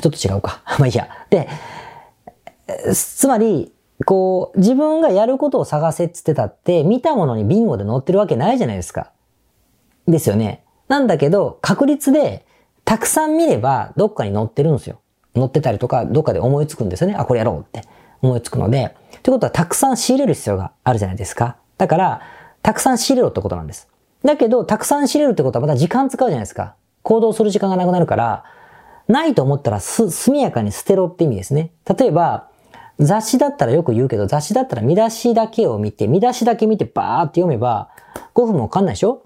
[0.00, 0.62] ちょっと違うか。
[0.78, 1.08] まあいいや。
[1.30, 1.48] で、
[2.92, 3.72] つまり、
[4.04, 9.12] こう、自分がやることを探せっつってたって、見たものにビンゴで載ってるわけないじゃないですか。
[10.08, 10.64] ですよね。
[10.88, 12.44] なんだけど、確率で、
[12.84, 15.00] たくさん見れば、どっかに載ってるんですよ。
[15.34, 17.16] 載ってたりとか、どっかで思いつくんですよね。
[17.16, 17.86] あ、これやろうって
[18.22, 18.94] 思いつくので。
[19.22, 21.56] ということは、たくさん仕入れる必要があるじゃないですか。
[21.78, 22.20] だから、
[22.62, 23.88] たくさん仕入れろってことなんです。
[24.24, 26.74] だけど、たくさん仕入れるってことはまた時間使うじゃないですか。
[27.02, 28.44] 行動する時間がなくなるから、
[29.08, 31.72] ないと思ったらす、速やかに捨てろって意味ですね。
[31.98, 32.48] 例えば、
[32.98, 37.88] 雑誌だったらよく言うけど、雑誌だったら見出しだけを見て、見出しだけ見てバーって読めば、
[38.34, 39.22] 5分もわかんないでしょ？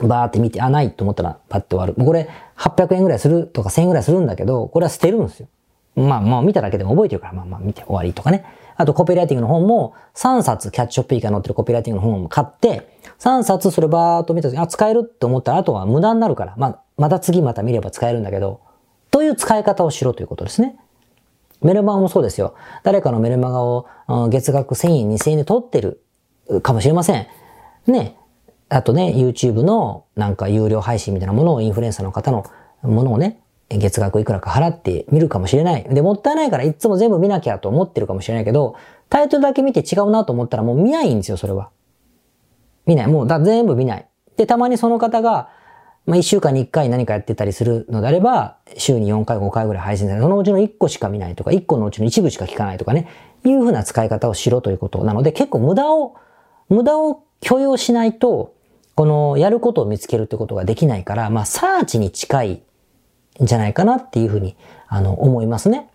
[0.00, 1.94] バーって見て、あ、ないと思ったらパッて終わる。
[1.94, 5.48] これ800円ぐらいするとか1000円ぐらいするんだけど、これは捨てるんですよ。
[5.94, 8.44] まあまあ見ただけでも覚えてるから、まあまあ見て終わりとかね。
[8.76, 18.60] あとコピーライティングの本も3冊キャッチショップ以下載ってるコピーライティングの本を買って、3冊それバーっと見た時あ、使えるって思ったらあとは無駄になるから、まあ、また次また見れば使えるんだけど、
[19.10, 20.76] という使い方をしろということですね。
[21.60, 22.54] メルマガもそうですよ。
[22.82, 23.86] 誰かのメルマガを
[24.30, 26.02] 月額1000円、2000円で取ってる
[26.62, 27.26] かもしれません。
[27.86, 28.16] ね。
[28.68, 32.46] あとね、YouTube のなんか有料配信みたいなものをインフルエンサーの方の
[32.82, 33.41] ものをね、
[33.78, 35.84] 月額いくらか払って見るかもしれない。
[35.84, 38.76] で、もったいないからいつも全部見なきゃと思ってるかもしれないけど、
[39.08, 41.70] タイトルだけ見て違うなと思ったらもう見ないんですよ、それは。
[42.86, 43.06] 見ない。
[43.06, 44.08] もうだ全部見ない。
[44.36, 45.50] で、たまにその方が、
[46.06, 50.22] まあ、1週間に1回何かやってたりするのであれば、週に4回、5回ぐらい配信される。
[50.24, 53.08] そのうちの1個しか見ないとか、1個のうちの一部しか聞かないとかね、
[53.44, 56.14] いうふうな使い方をしろということなので、結構無駄を、
[56.68, 58.54] 無駄を許容しないと、
[58.94, 62.62] このやることを見つけるってことができないから、まあ、サーチに近い
[63.42, 64.56] じゃないかなっていうふうに、
[64.88, 65.88] あの、思いますね。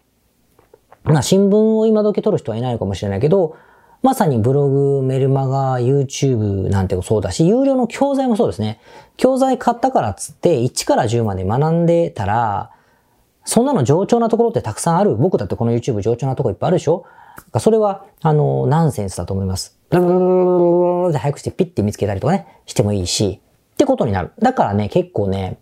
[1.04, 3.56] まあ、新聞を今時取る人はいないのかもしれないけど、
[4.04, 8.80] まさにブログ、メルマガ、YouTube なんてもそうだし、有料の教材もそうですね。
[9.16, 12.72] 教材買ったからっつって1から10まで学んでたら、
[13.44, 15.16] そんなの上調なところってたくさんある。
[15.16, 17.06] 僕だってこの YouTube 上調なところいっぱいあるでしょ
[17.60, 19.78] それは、あの、ナンセンスだと思います。
[19.90, 23.40] ブルブルブルブルで早くしてピッて見つけたりとかね、してもいいし、
[23.74, 24.32] ってことになる。
[24.40, 25.60] だからね、結構ね、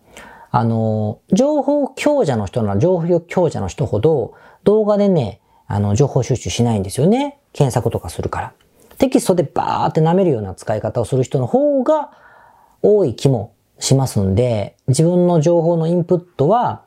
[0.58, 7.40] あの、情報強者の人なら情報強者の人ほど動画でね、あの、情報収集しないんですよね。
[7.52, 8.54] 検索とかするから。
[8.98, 12.10] テキストでバーって舐めるような使い方をする人の方が
[12.82, 16.84] 多い気もしますんで、自分の情報のインプットは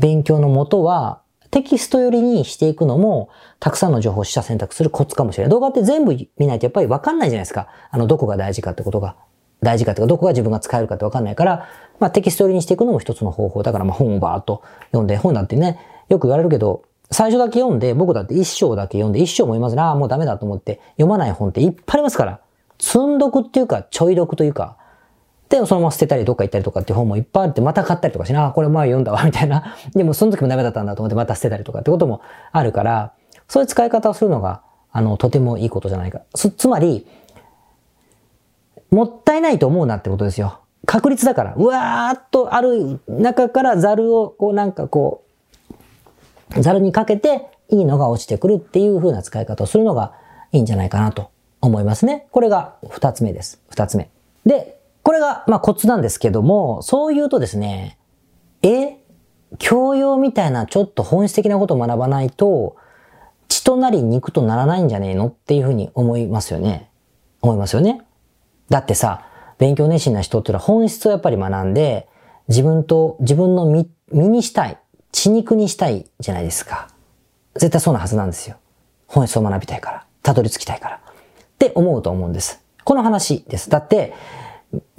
[0.00, 1.20] 勉強のもとは
[1.50, 3.28] テキスト寄りにしていくのも、
[3.60, 5.50] たくさんの情報を取捨選択するコツかもしれない。
[5.50, 7.68] 動画って全部見ないとやっぱりわかんないじゃないですか。
[7.90, 9.16] あの、どこが大事かってことが。
[9.62, 11.68] 大事かってか、どこが自分が使えるかってわかんないから、
[12.00, 13.62] まあテキスト寄りにしていくのも一つの方法。
[13.62, 22.40] だからまあ本をバーっと読んで、本だってね、よく言われるけど、最初だけ読んで、僕だって一章だけ読んで、一章も読まずに、ああ、もうダメだと思って読まない本っていっぱいありますから。
[22.78, 24.76] 積んどくっていうか、ちょい読というか、
[25.48, 29.76] で、そのまま捨てたりどっか行ったりとかっていう本もいっぱいあって、また買ったりとかしな、あ、これ前読んだわ、みたいな。
[29.94, 33.12] でもその時もダメだったんだと思ってまた捨てたりとかってこともあるから、
[33.48, 36.22] そういう使い方をするのが、あの、とてもいいことじゃないか。
[36.34, 37.06] つまり、
[38.92, 40.60] もったいないと思うなってことですよ。
[40.86, 45.24] 確率だから、うわーっとある中からザルを、こうなんかこ
[46.54, 50.12] う、ザルにかけていいのが落ちてくるっていう風な使い方をするのが
[50.52, 51.30] いいんじゃないかなと
[51.62, 52.26] 思いますね。
[52.30, 53.62] これが二つ目です。
[53.70, 54.10] 二つ目。
[54.44, 57.98] で、これが、まあ、コツなんですけども、そう言うとですね、
[58.62, 58.98] え
[59.58, 62.76] 教養みたいなちょっと本質的なことを学ばないと、
[63.48, 66.90] 血となり肉とならないんじゃねえのっていうふうに思いますよね。
[67.40, 68.02] 思いますよね。
[68.72, 69.26] だってさ、
[69.58, 72.08] 勉強熱心な人っていうのは本質をやっぱり学んで、
[72.48, 74.78] 自分と、自分の身、身にしたい、
[75.12, 76.88] 血肉にしたいじゃないですか。
[77.54, 78.56] 絶対そうなはずなんですよ。
[79.06, 80.06] 本質を学びたいから。
[80.22, 80.96] たどり着きたいから。
[80.96, 81.00] っ
[81.58, 82.64] て思うと思うんです。
[82.84, 83.68] この話です。
[83.68, 84.14] だって、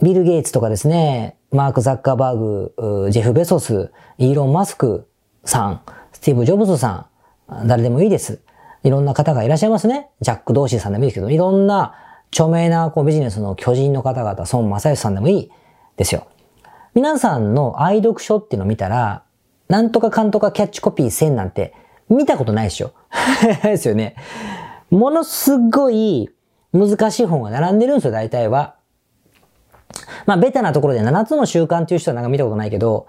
[0.04, 5.10] ビル・ゲイツとかですね、マーク・ザッカーバーグ、ジェフ・ベソス、イーロン・マスク
[5.46, 5.82] さん、
[6.12, 7.08] スティーブ・ジョブズさ
[7.50, 8.40] ん、誰でもいいです。
[8.84, 10.10] いろんな方がいらっしゃいますね。
[10.22, 11.96] ジャック・ドーシーさんでもいいですけど、いろんな
[12.34, 15.52] 著名なこうビジネスの巨人の方々、孫正義さんでもいい
[15.98, 16.28] ですよ。
[16.96, 19.24] 皆さんの愛読書っていうのを見たら、
[19.70, 21.74] なんとかかんとかキャッチコピー1000なんて
[22.10, 22.92] 見たことないでしょ。
[23.64, 24.16] ですよね。
[24.90, 26.30] ものすごい
[26.74, 28.76] 難しい本が並んでるんですよ、大体は。
[30.26, 33.06] まあ、ベタなところで7つの習慣っていう人はなんか見たことないけど、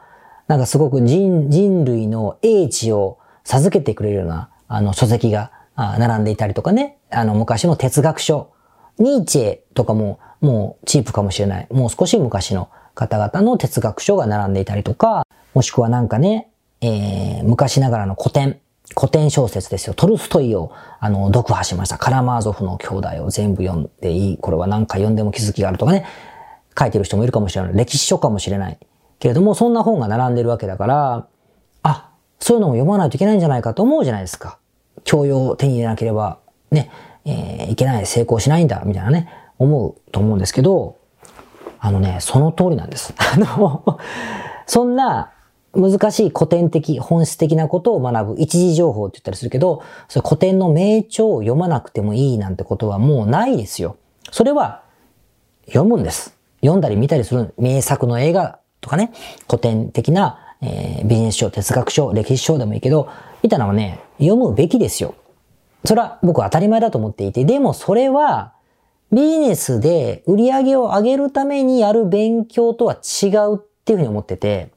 [0.49, 8.54] なんかすごく人、人類の英知を授けてくれるような、あの、書籍が並んでいたりとかね、あの、昔の哲学書、
[8.99, 11.67] ニーチェとかも、もうチープかもしれない。
[11.71, 18.61] もう少し昔の方々の哲学書が並んでいたりとか、もしくはなんかね、えー、昔ながらの古典、
[18.97, 19.95] 古典小説ですよ。
[19.95, 21.99] トルストイを、あの、読破しました。
[21.99, 24.39] カラマーゾフの兄弟を全部読んでいい。
[24.39, 26.05] これは何回読んでも気づきがあるとかね。
[26.79, 27.75] 書いてる人もいるかもしれない。
[27.75, 28.79] 歴史書かもしれない。
[29.19, 31.27] けれども、そんな本が並んでるわけだから、
[31.83, 34.59] あ、そういうのも読まないといけないんじゃないかと思うじゃないですか。
[35.05, 36.39] 教養を手に入れなければ、
[36.71, 36.91] ね、
[37.25, 40.99] えー、いけない、成功しないんだ、みたいなね、思うと思うんですけど、
[41.81, 43.15] あのね、その通りなんです。
[43.19, 43.99] あの、
[44.67, 45.33] そんな
[45.75, 53.97] 難しい古典的、本質的なことを学ぶ一時情報って言ったりするけど、それ古典の名著を読まなくてもいいなんてことはもうないですよ。
[54.31, 54.83] それは
[55.67, 56.35] 読むんです。
[56.61, 59.13] 読んだり見たりする名作の映画とかね、
[59.49, 63.09] 古典的な、えー、ビジネス書、哲学書、歴史書でもいいけど、
[63.43, 65.15] みたいなのはね、読むべきですよ。
[65.85, 68.55] それは僕は当たり前だと思っていて、でもそれは
[69.13, 74.73] ビジネスで売り上げを上げるためにやる勉強とは違うっていうふうに思ってて、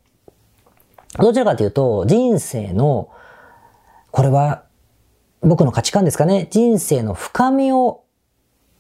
[1.18, 3.10] どちらかというと人生の、
[4.12, 4.64] これは
[5.42, 8.04] 僕の価値観ですかね、人生の深みを、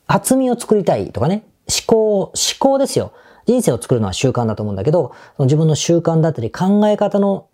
[0.05, 3.13] 厚みを作りたいとかね、思考、思考ですよ。
[3.45, 7.47] 人生を作るのは習慣だと思うんだけど、自分の習慣だったり考え方の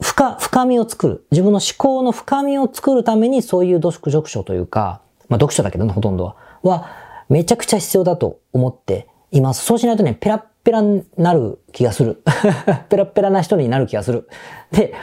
[0.00, 1.26] 深、深みを作る。
[1.30, 6.36] 自分の思考の深みを作るためにそういう読読書というか、まあ読書だけどね、ほとんどは。
[6.62, 6.90] は、
[7.28, 9.64] めちゃくちゃ必要だと思っています。
[9.64, 12.22] そうしないとね、ペラッペラになる気がする。
[12.88, 14.28] ペラッペラな人になる気がする。
[14.72, 14.94] で、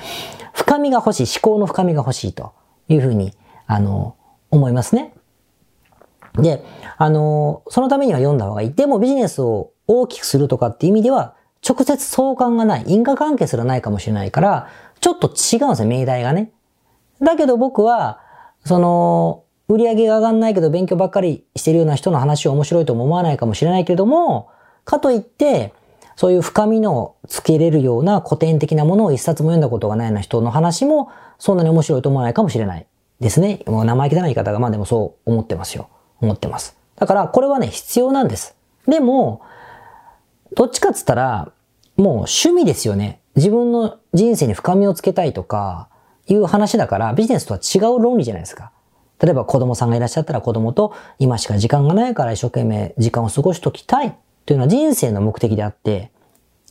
[0.53, 2.53] 深みが欲しい、思考の深みが欲しいと
[2.89, 3.33] いうふうに、
[3.67, 4.15] あの、
[4.49, 5.13] 思いますね。
[6.35, 6.63] で、
[6.97, 8.73] あの、そのためには読んだ方がいい。
[8.73, 11.35] でもビジネスを大きくするとかっていう意味では、
[11.67, 14.69] 直接相関がない、因果関係すらないかもしれないから、
[14.99, 16.51] ちょっと違うんですよ、命題がね。
[17.21, 18.19] だけど僕は、
[18.65, 24.49] その、売り上げが上がんないけど勉強ばっかりしてるような人の話を面白いとも思わないかもしれないけれども、
[24.83, 25.73] かといって、
[26.15, 32.85] そういう深みのつけれるような古典的なものを一冊も読んだことがないような人の話も、そんなに面白いと思わないかもしれない。
[33.21, 33.63] ですね。
[33.67, 35.89] もう生意気な言い方が、まあでもそう思ってますよ。
[36.19, 36.75] 思ってます。
[36.97, 38.55] だからこれはね、必要なんです。
[38.87, 39.41] でも、
[40.55, 41.51] どっちかっつったら、
[41.97, 43.21] もう趣味ですよね。
[43.35, 45.87] 自分の人生に深みをつけたいとか、
[46.27, 48.71] いう話だから、ビジネスとは違う論理じゃないですか。
[49.19, 56.11] 例えば子供さんがいらっしゃったら子供と今しか時間がないから一生懸命時間を過ごしときたいというのは人生の目的であって、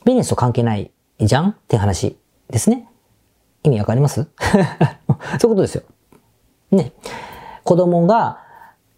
[0.05, 0.91] ビジネスと関係ない
[1.21, 2.17] じゃんって話
[2.49, 2.89] ですね。
[3.63, 4.27] 意味わかります？
[4.43, 5.83] そういうことですよ。
[6.73, 6.93] ね。
[7.65, 8.39] 子供が、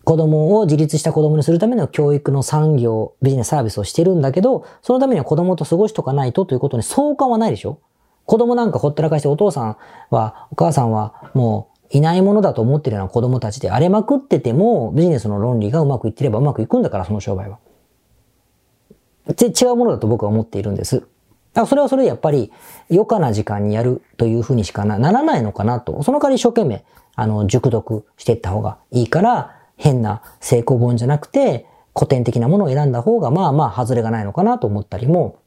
[0.05, 7.79] 子供を自立した子供にするための教育の産業、ビジネスサービスをしてるんだけど、そのためには子供と過ごしとかないとということに相関はないでしょ？
[8.25, 9.77] 子供なんかほったらかしてお父さん
[10.11, 17.59] は、お母さんはもういないものだと思ってるような子供たちで荒れまくってても、ビジネスの論理がうまくいってればうまくいくんだから、その商売は。
[19.29, 21.07] 違うものだと僕は思っているんです。
[21.53, 22.51] だそれはそれでやっぱり、
[22.91, 26.03] 余暇な時間にやるというふうにしかならないのかなと。
[26.03, 26.85] その代わり一生懸命、
[27.15, 35.40] あの、熟読していった方がいいから、変な成功本じゃなくて、古典的なものを選んだ方が、まあまあ、外れがないのかなと思ったりも、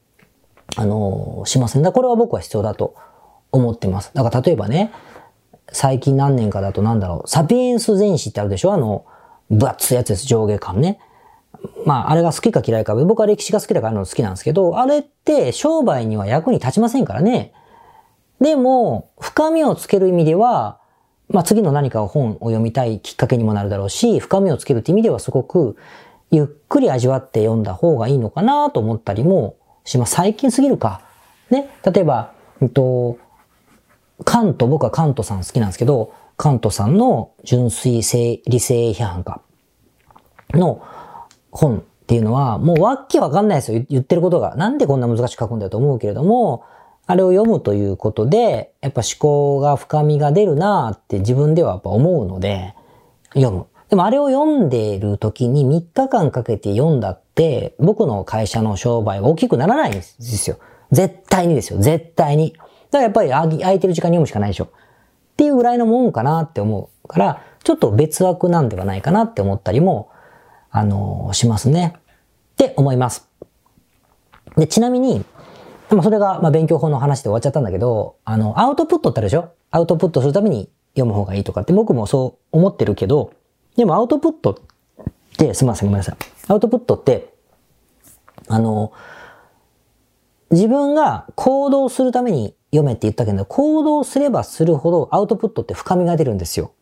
[0.76, 1.84] あの、しますね。
[1.84, 2.94] だこれは僕は必要だと
[3.50, 4.10] 思ってます。
[4.12, 4.92] だから例えばね、
[5.72, 8.74] 最近何年かだとなんだろう、サピエンス全史ってあるでしょ？
[8.74, 9.06] あの、
[9.50, 11.00] 分厚いやつです、上下感ね。
[11.86, 17.52] まあ、あれが好きか嫌いか、僕は歴史が好きだからの好きなんですけど、あれって商売には役に立ちませんからね。
[18.40, 20.78] でも、深みをつける意味では、
[21.28, 25.76] まあ次の何かを本を読みたいきっかけにもなるだろうし、深みをつけるって意味ではすごく、
[26.30, 30.14] ゆっくり味わって読んだ方がいいのかなと思ったりもします。
[30.14, 31.02] 最近すぎるか。
[31.50, 31.70] ね。
[31.84, 33.18] 例えば、えっと、
[34.24, 39.40] カント、僕はカントさん好きなんですけど、カントさんの純粋性、理性批判家
[40.52, 40.82] の
[41.50, 43.84] 本っていうのは、もうわけわかんないですよ。
[43.88, 44.54] 言ってることが。
[44.56, 46.64] なんでこんな難しく書くんだよと思うけれども、
[47.06, 52.74] あれを読むということで、やっぱ思考が深みが出るなって自分ではやっぱ思うので、
[53.34, 53.66] 読む。
[53.88, 60.58] でもあれを読んでいる時に3日間かけて読んだって、僕の会社の商売は大きくならないんですよ。
[60.90, 61.78] 絶対にですよ。
[61.78, 62.52] 絶対に。
[62.52, 64.64] だからやっぱり空いてる時間に読むしかないでしょ。
[64.64, 64.68] っ
[65.36, 70.10] ていうぐらいのもんかなって思うから、ちょっと別枠なんではないかなって思ったりも、
[70.70, 71.94] あのー、しますね。
[71.96, 72.00] っ
[72.56, 73.28] て思います。
[74.56, 75.24] で、ちなみに、
[75.90, 79.50] まあ、それが、まあ、勉強法の話で終わっちゃったんだけど、あの、アウトプットってあるでしょ？
[79.70, 83.32] アウトプットするために読む方がいいとかって僕もそう思ってるけど、
[83.76, 86.16] でもアウトプットって、すみません、ごめんなさい。
[86.48, 87.32] アウトプットって、
[88.48, 88.92] あの、
[90.50, 96.72] 自分が行動するために読めって言ったけど、行動すればするほどアウトプットって深みが出るんですよ。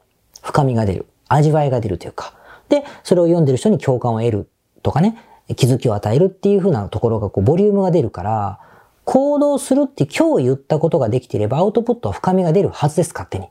[0.43, 1.07] 深みが出る。
[1.29, 2.35] 味わいが出るというか。
[2.69, 4.49] で、それを読んでる人に共感を得る
[4.83, 5.19] とかね、
[5.57, 8.61] 気づきを与えるっていう風なところがこう、ボリュームが出るから、
[9.05, 13.49] 行動するって今日言ったことができていればアウトプットは深みが出るはずです、勝手に。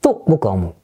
[0.00, 0.76] と僕は思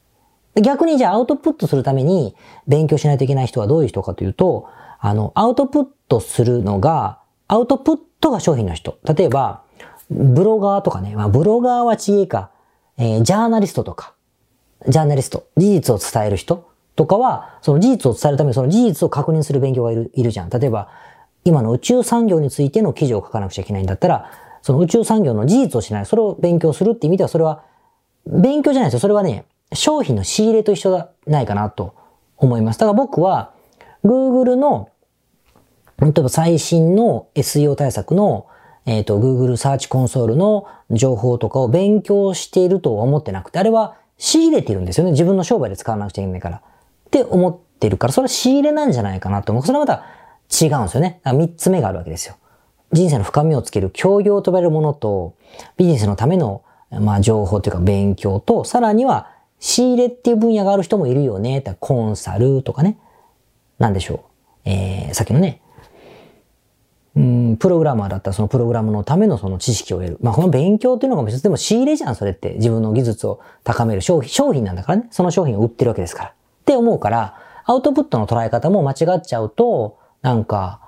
[0.57, 0.61] う。
[0.61, 2.35] 逆にじゃあアウトプットするために
[2.67, 8.99] 勉強しないといけない人はどういう人かというと、あの、アウトプットするのが、アウトプットが商品の人。
[9.05, 9.63] 例えば、
[10.11, 12.51] ブロガーとかね、まあ、ブロガーはちげえか、
[12.99, 14.15] えー、ジャーナリストとか、
[14.89, 20.51] ジャーナリスト、事実を伝える人とかは、その事実を伝えるためにその事実を確認する勉強がいるいるじゃん。
[20.51, 20.89] 例えば、
[21.45, 24.31] 今の宇宙産業についての記事を書かなくちゃいけないんだったら、
[24.63, 27.63] その宇宙産業の事実をしない、それを勉強するって意味では、それは、
[28.27, 29.01] 勉強じゃないですよ。
[29.01, 31.95] それはね、商品の仕入れと一緒じゃないかなと
[32.37, 32.79] 思います。
[32.79, 33.53] だから僕は、
[34.05, 34.91] Google の、
[36.01, 38.47] 例えば最新の SEO 対策の、
[38.87, 45.13] えっ、ー、と、Google サーチコンソールの情報とかを勉強しているとは思ってなくて、あれは仕入れてるんですよね。
[45.13, 46.57] 自分の商売で使わなくちゃいけないから。
[46.57, 46.63] っ
[47.11, 49.65] て思ってるから、それは仕入れなんじゃないかなと思う。
[49.65, 50.05] それはまた
[50.51, 51.21] 違うんですよね。
[51.25, 52.37] 三つ目があるわけですよ。
[52.93, 55.35] 人生の深みをつける教養と呼ばれるものと、
[55.77, 61.63] ビジネスのための、まあ、情報というか勉強と、さらには仕入れっていう分野がある人もいるよね。
[61.79, 62.99] コンサルとかね。
[63.79, 64.21] なんでしょう。
[64.65, 65.61] えー、さっきのね、
[67.17, 70.19] うん、プログラマーだったらそのプログラムのためのその知識を得る。
[70.21, 72.55] まあ、この勉強っていうのが別でも仕入れじゃん、それって。
[72.55, 75.09] 自分の技術を高める商品、商品なんだからね。
[75.11, 76.29] その商品を売ってるわけですから。
[76.31, 76.33] っ
[76.65, 80.81] て思うから、アウトプットの捉え方も間違っちゃうと、なんか、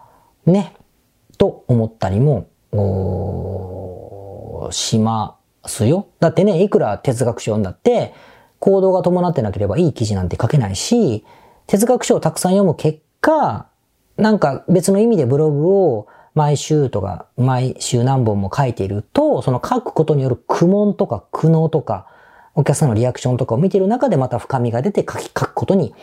[0.47, 0.75] ね、
[1.38, 2.49] と思ったりも、
[4.71, 6.07] しますよ。
[6.21, 8.15] だってね、いくら哲学書読んだって、
[8.59, 11.25] 行動が伴ってなければいい記事なんて書けないし、
[11.67, 13.67] 哲学書をたくさん読む結果、
[14.17, 22.06] なんか別の意味でブログを毎週とか、毎週何本も書いていると、その書くことによる苦悶とか苦悩とか、
[22.54, 25.94] お客さんのリアクションとかを見ている中でまた深みが出て書き、書くことに、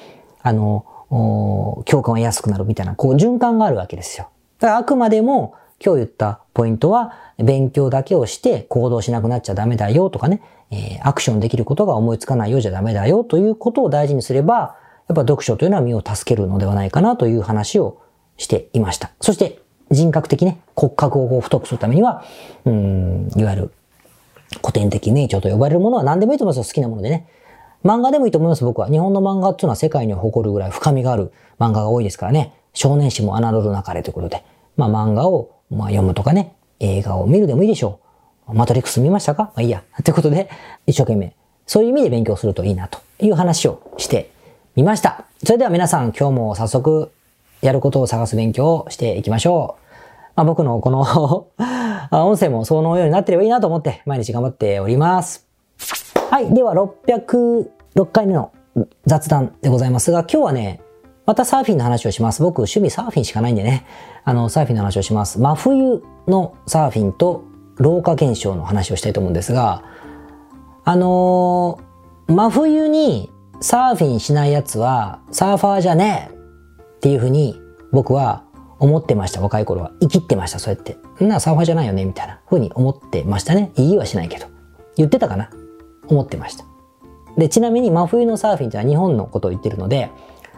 [0.41, 4.30] あの、共感を得やすくなるみたいな、こう循環があるわけですよ。
[4.60, 10.41] だからあくまでも今日言ったポイントは、勉強だけをして行動しなくなっちゃダメだよとかね、
[10.72, 14.76] えー、アクションできることが思いつかないようじゃダメだよということを大事にすれば、
[15.07, 18.01] やっぱ読書というのは身を助けるのではないかなという話を
[18.38, 19.12] していました。
[19.22, 22.24] そして人格的ね、骨格を太くするためには、
[22.66, 23.72] うん、いわゆる
[24.62, 27.28] 古典的名著と呼ばれるものは何でもいいと思いますよ、好きなものでね。
[27.84, 28.89] 漫画でもいいと思います、僕は。
[28.89, 32.53] 日本の漫画っていうのは世界に誇るぐらい深みがある漫画が多いですからね。
[32.73, 34.43] 少年誌も侮るなかれということで。
[34.77, 37.99] まあ漫画を、まあ、読むとかね、映画を見るでもいいでしょ
[38.47, 38.53] う。
[38.53, 39.43] マトリックス見ましたか？
[39.43, 39.84] まあいいや。
[40.03, 40.49] ということで、
[40.88, 41.36] 一生懸命、
[41.67, 44.32] そういう意味で勉強するといいなという話をして
[44.75, 45.25] みました。
[45.43, 47.11] それでは皆さん今日も早速
[47.61, 49.89] やることを探す勉強をしていきましょう。
[50.36, 51.01] まあ、僕のこの
[52.11, 55.49] 音声もそのようになってればいいなと思って毎日頑張っております。
[56.30, 56.53] はい。
[56.53, 58.53] では606回目の
[59.07, 60.80] 雑談でございますが、今日はね、
[61.25, 62.43] またサーフィンの話をします。
[62.43, 63.88] 僕、趣味サーフィンしかないんでね、
[64.25, 65.39] あの、サーフィンの話をします。
[65.39, 67.45] 真冬のサーフィンと
[67.77, 69.84] 老化現象の話をしたいと思うんですが、
[70.86, 77.59] あのー、真冬にサーフィンしない奴はサーファーじゃねえっていうふうに
[77.91, 78.43] 僕は
[78.77, 79.93] 思ってました、若い頃は。
[79.99, 80.95] 生きってました、そうやって。
[81.25, 83.71] んなサーファーじゃないよね、みたいなふうに思ってましたね。
[83.73, 84.45] 言いはしないけど。
[84.95, 85.49] 言ってたかな
[86.10, 86.66] 思ってました。
[87.38, 90.12] で、ちなみに真冬のサーフィンってのは日本のことを言ってるので、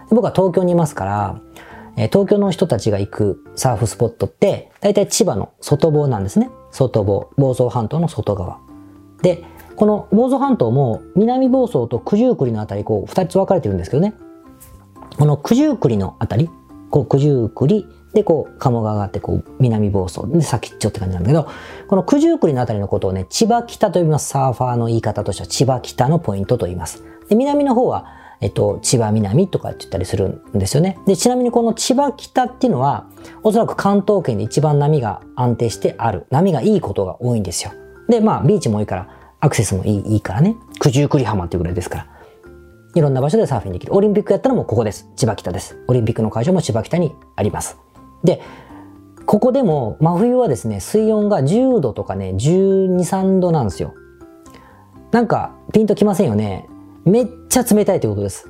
[0.10, 1.42] 僕は東京にいますから、
[1.98, 6.50] え東京の人たちが行くサーフスポットって、大体千葉の外房なんですね。
[6.72, 7.30] 外房。
[7.38, 8.60] 房総半島の外側。
[9.22, 9.44] で、
[9.76, 14.14] この房総半島も南房総と九十九里のあたり、こう、二つ分かれてるんですけどね。
[15.18, 16.50] この九十九里のあたり、
[16.90, 21.48] こう、九十九里、で、こう、鴨川があって、こう、南房総で先っちょって感じなんだけど、
[21.88, 24.28] この九十九里のあたりのことをね、千葉北と呼びます。
[24.28, 27.04] サーファーの言い方としては千葉北のポイントと言います。
[27.30, 28.06] で、南の方は、
[28.42, 30.98] えっと、千葉南とかって言ったりするんですよね。
[31.06, 33.06] で、ちなみにこの千葉北っていうのは、
[33.44, 36.26] おそらく関東圏で一番波が安定してある。
[36.32, 37.72] 波がいいことが多いんですよ。
[38.10, 39.10] で、まあ、ビーチもいいから、
[39.40, 40.56] アクセスもいいいいからね。
[40.80, 42.08] 九十九里浜っていうぐらいですから。
[42.94, 43.96] いろんな場所でサーフィンできる。
[43.96, 45.08] オリンピックやったらもここです。
[45.16, 45.78] 千葉北です。
[45.88, 47.78] オリンピックの会場も千葉北にあります。
[48.24, 48.42] で、
[49.26, 53.94] ここでも真冬はですね、水温が10度とかね、12、3度なんですよ。
[55.12, 56.68] なんかピンときませんよね。
[57.06, 58.50] めっちゃ冷たいということです。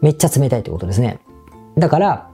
[0.00, 1.20] めっちゃ冷たいということですね。
[1.78, 2.30] だから、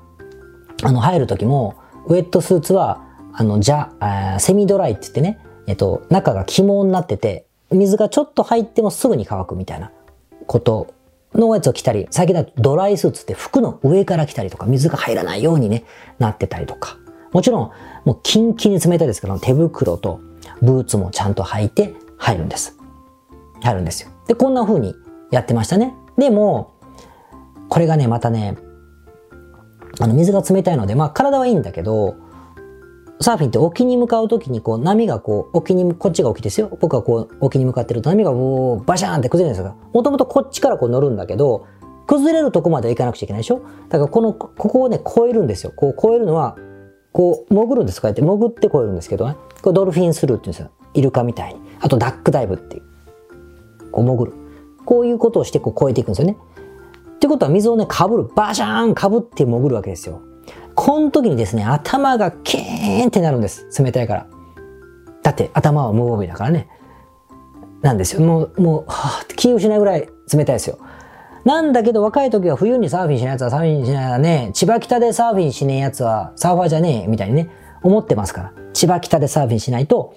[0.82, 3.92] あの、入る時も、ウェットスーツは、あの、じゃ、
[4.38, 9.92] セミドライって言ってね、えっと、中が肝になってて、水がちょっと入ってもすぐに乾くみたいな
[10.46, 10.92] こと
[11.34, 15.84] のやつを着たり、最近だとドライスーツって服の上から着たりとか、水が入らないようにね、
[16.18, 16.98] なってたりとか。
[17.32, 17.70] もちろん、
[18.04, 20.20] もうキンキンに冷たいですけど、手袋と
[20.62, 22.76] ブーツもちゃんと履いて入るんです。
[23.62, 24.10] 入るんですよ。
[24.26, 24.94] で、こんな風に
[25.30, 25.94] やってましたね。
[26.18, 26.74] でも、
[27.68, 28.56] これがね、またね、
[30.00, 32.16] あの、水が冷たいので、まあ体はいいんだけど、
[33.22, 36.68] サーフィンって沖に向かうときにこう波がこう沖に、こっちが沖ですよ。
[36.80, 39.76] 僕はこう沖に向かってると波がこうバシャーンって崩れるんですよ。
[39.92, 41.66] もともとこっちからこう乗るんだけど、
[42.06, 43.60] 崩れるとこまでは行かなくちゃいけないでしょ？
[43.88, 45.72] だからこの、ここをね、越えるんですよ。
[45.76, 46.56] こう越えるのは、
[47.12, 48.00] こう潜るんです。
[48.00, 49.36] こうやって潜って越えるんですけどね。
[49.60, 50.70] これドルフィンスルーって言うんですよ。
[50.94, 51.60] イルカみたいに。
[51.80, 52.82] あとダックダイブっていう。
[53.92, 54.32] こう潜る。
[54.86, 56.36] こういうことをしてこう越えていくんですよね。
[57.16, 58.24] ってことは水をね、かぶる。
[58.34, 60.22] バシャーンかぶって潜るわけですよ。
[60.74, 63.66] この時にですね、頭がキーンってなるんです。
[63.82, 64.26] 冷たいから。
[65.22, 66.68] だって頭は無防備だからね。
[67.82, 68.22] なんですよ。
[68.22, 70.78] もう、もう、はぁ、気をしないぐらい冷たいですよ。
[71.44, 77.50] なんだけど若い時は冬にサーフィンしない奴はサーフィンしないやね、千葉北でサーフィンしねえ奴はサーファーじゃねえ、みたいにね、
[77.82, 78.52] 思ってますから。
[78.74, 80.14] 千葉北でサーフィンしないと、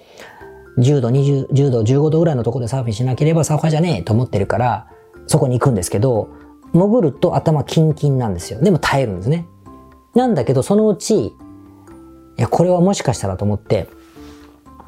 [0.78, 4.86] 10度、20、10度、15度ぐらいのところでサーフィンしなければサーファーじゃねえと思ってるから、
[5.26, 6.28] そこに行くんですけど、
[6.74, 8.60] 潜ると頭キンキンなんですよ。
[8.60, 9.46] でも耐えるんですね。
[10.14, 11.32] なんだけど、そのうち、い
[12.36, 13.88] や、これはもしかしたらと思って、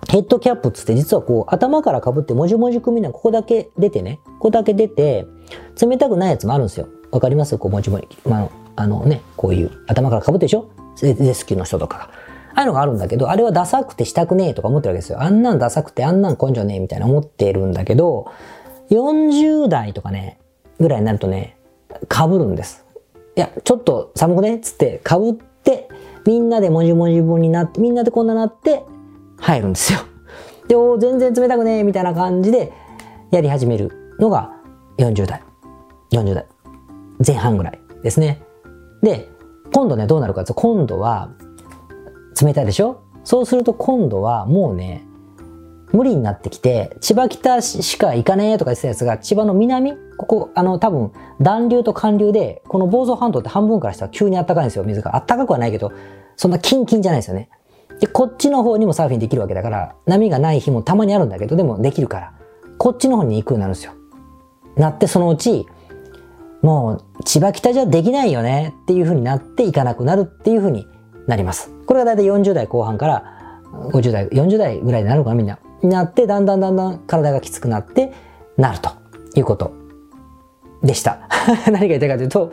[0.09, 5.27] ヘッドキャップつって実はこう頭から被ってもじもじ組みなここだけ出てね、ここだけ出て、
[5.81, 6.89] 冷たくないやつもあるんですよ。
[7.11, 7.59] わかります？
[7.59, 8.07] こうもじもじ。
[8.25, 10.71] まあ、あのね、こういう頭から被ってでしょ？
[11.03, 12.05] レスキューの人とかが。
[12.05, 12.11] あ
[12.61, 15.21] あいうのがあるんだけど、あれはダサくてしたくねえとか思ってるわけですよ。
[15.21, 18.31] あんなんダサくてあんなん根性ねえみたいな思ってるんだけど、
[18.91, 20.39] 40代とかね、
[20.81, 21.59] ぐらいになるとね、
[22.09, 22.86] 被るんです。
[23.37, 24.59] いや、ちょっと寒くね？
[24.61, 25.89] つって被って、
[26.25, 28.85] みんなでもじもじ分になって、みんなでこんななって
[29.39, 30.01] 入るんですよ。
[30.69, 32.73] で、お全然冷たくねみたいな感じで
[33.31, 34.53] やり始めるのが
[34.99, 35.43] 40代。
[36.13, 36.47] 40代。
[37.25, 38.43] 前半ぐらいですね。
[39.03, 39.29] で、
[39.73, 41.31] 今度ね、どうなるかと今度は
[42.41, 43.03] 冷たいでしょ？
[43.25, 45.06] そうすると今度はもうね、
[45.93, 55.13] 無理になってきて、千葉北しか行かねえとか言ってたやつが、千葉の南ここ、あの、多分、暖流と寒流で、この房総半島って半分からしたら急に暖かいんですよ、水が。
[55.27, 55.93] 暖かくはないけど、
[56.37, 57.51] そんなキンキンじゃないですよね。
[58.01, 62.33] で、こっちの方にもサーフィンできるわけだから、波がない日もたまにあるんだけど、でもできるから。
[62.79, 63.93] こっちの方に行くようになるんですよ。
[64.77, 65.67] なってそのうち、
[66.63, 70.87] もう千葉北じゃできないよねっていう風になっていかなくなるっていう風に
[71.27, 71.71] なります。
[71.87, 73.61] これが大体40代後半から
[73.93, 75.59] 50代、40代ぐらいになるのかなみんな。
[75.87, 78.13] になって、だんだんだんだん体がきつくなって
[78.57, 78.91] なると
[79.35, 79.73] いうこと
[80.83, 81.29] でした。
[81.67, 82.53] 何が言いたいかというと、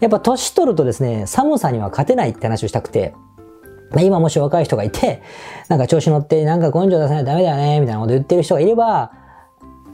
[0.00, 3.14] やっぱ年取るとですね、寒さには勝てないって話をしたくて、
[4.00, 5.22] 今もし若い人がいて、
[5.68, 9.12] なんか調子乗って、なんか根性出さないとダメだよね、みたいなこと言ってる人がいれば、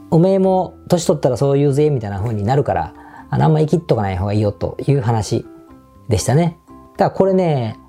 [0.09, 2.93] おめえも年取ったらそう言うぜ、みたいな風になるから、
[3.29, 5.45] あんま生きっとかない方がいいよという話
[6.09, 6.59] でしたね。
[6.97, 7.79] だからこれね、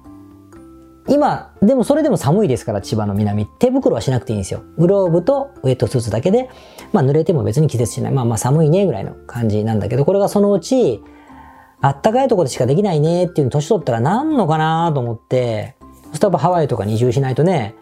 [1.08, 3.46] 今、でもそれでも寒いですから、千葉の南。
[3.46, 4.62] 手袋はしなくていいんですよ。
[4.78, 6.48] グローブとウェットスーツだけで、
[6.92, 8.12] まあ濡れても別に季節しない。
[8.12, 11.02] まあまあ寒いねぐらいの感じなんだけど、これがそのうち、
[11.80, 15.74] あったかいところでしかできないねっていう年取ったらなんのかなと思って、
[16.10, 17.74] そしたらハワイとかに移住しないとね、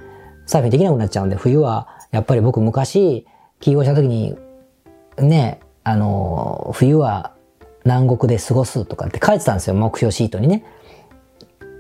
[0.46, 3.26] サーフィンできなくなっちゃうんで、冬は、やっぱり僕昔、
[3.60, 4.36] 起業した時に、
[5.18, 7.34] ね、あの、冬は
[7.84, 10.64] 南国で過ごすとかって書いてたんですよ、目標シートにね。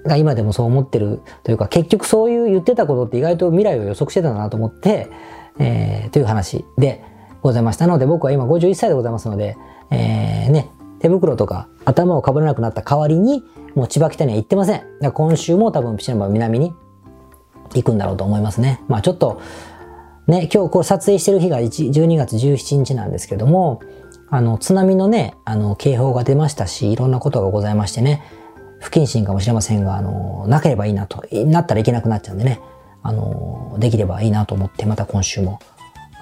[0.04, 5.10] が今でもそう思ってるというか、結局そういう言ってたことって意外と未来を予測してたなと思って、
[5.58, 7.02] えー、という話で
[7.42, 9.56] ございましたので、僕は今51歳でございますので、
[9.90, 10.70] えー、ね、
[11.00, 13.42] 手袋とか頭をかぶらなくなった代わりに、
[13.74, 14.82] もう千葉北には行ってません。
[15.12, 16.74] 今週も多分ピシナバ南に
[17.74, 18.82] 行くんだろうと思いますね。
[18.88, 19.40] まあちょっと、
[20.26, 23.80] ね、今日これ撮影してる日が12月17日なんですけども、
[24.28, 28.22] あの、津波のね、あの、警報が出ましたし、いろんなことがございましてね、
[28.80, 32.60] 不謹慎かもしれませんが、あの、なければいいなと、なったらいけなくなっちゃうんでね、
[33.02, 35.60] あの、できればいいなと思って、また今週も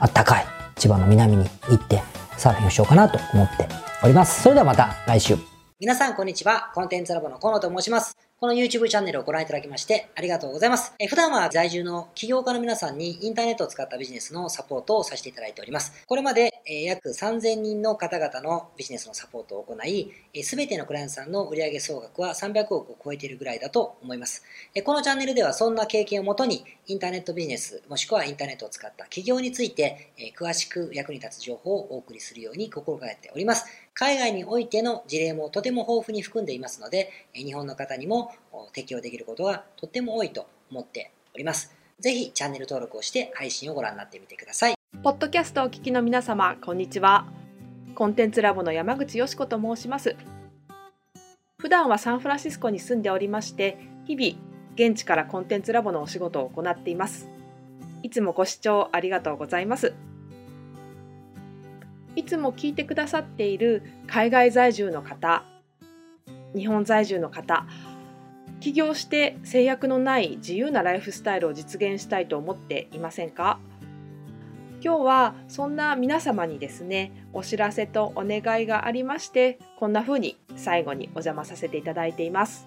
[0.00, 0.46] あったかい
[0.76, 2.02] 千葉の南に行って
[2.36, 3.68] サーフィンをしようかなと思って
[4.02, 4.42] おります。
[4.42, 5.36] それではまた来週。
[5.80, 6.72] 皆さんこんにちは。
[6.74, 8.27] コンテンツラボの河野と申します。
[8.40, 10.94] この YouTube チャンネルをご覧いただきましてありがとうございます。
[11.00, 16.06] え普段は在住の起業家の皆さんにインターネットを使ったビジネスのサポートをさせていただいております。
[16.06, 20.12] これまで、え約3000人の方々のビジネスのサポートを行い、
[20.44, 24.44] すべてのクライアントさんの売上総額は300億を超えているぐらいだと思います。
[24.72, 33.66] えこのチャンネルではそんな経験をもとにインターネットビジネスもしくはインターネットを使った起業についてえ詳しく役に立つ情報をお送りするように心がけております。
[33.92, 38.32] 海外においての事例もとても豊富に含んでいますので、日本の方にも
[38.72, 41.74] 適用できることがとっても多いと思っております。
[42.00, 44.74] ぜひチャンネル登録をして配信をご覧になってみてください。
[45.02, 47.26] ポッドキャストをお聞きの皆様、こんにちは。
[47.94, 50.16] コンテンツラボの山口よしこと申します。
[51.58, 53.76] 普段はサンフランシスコに住んでおりまして、
[54.06, 54.47] 日々
[54.78, 57.28] 現地からコンテンツラボのお仕事を行っています。
[58.04, 59.92] いつもご視聴ありがとうございます。
[62.14, 65.44] いつも聞いてくださっている海外在住の方
[66.54, 67.66] 日本在住の方
[68.60, 73.58] 起業して制約のない自由なライフスタイルを実現したいと思っていませんか？
[74.80, 82.66] 今日はそんな皆様にですねお知らせとお願いがありましてこんな風に最後にお邪魔させていただいています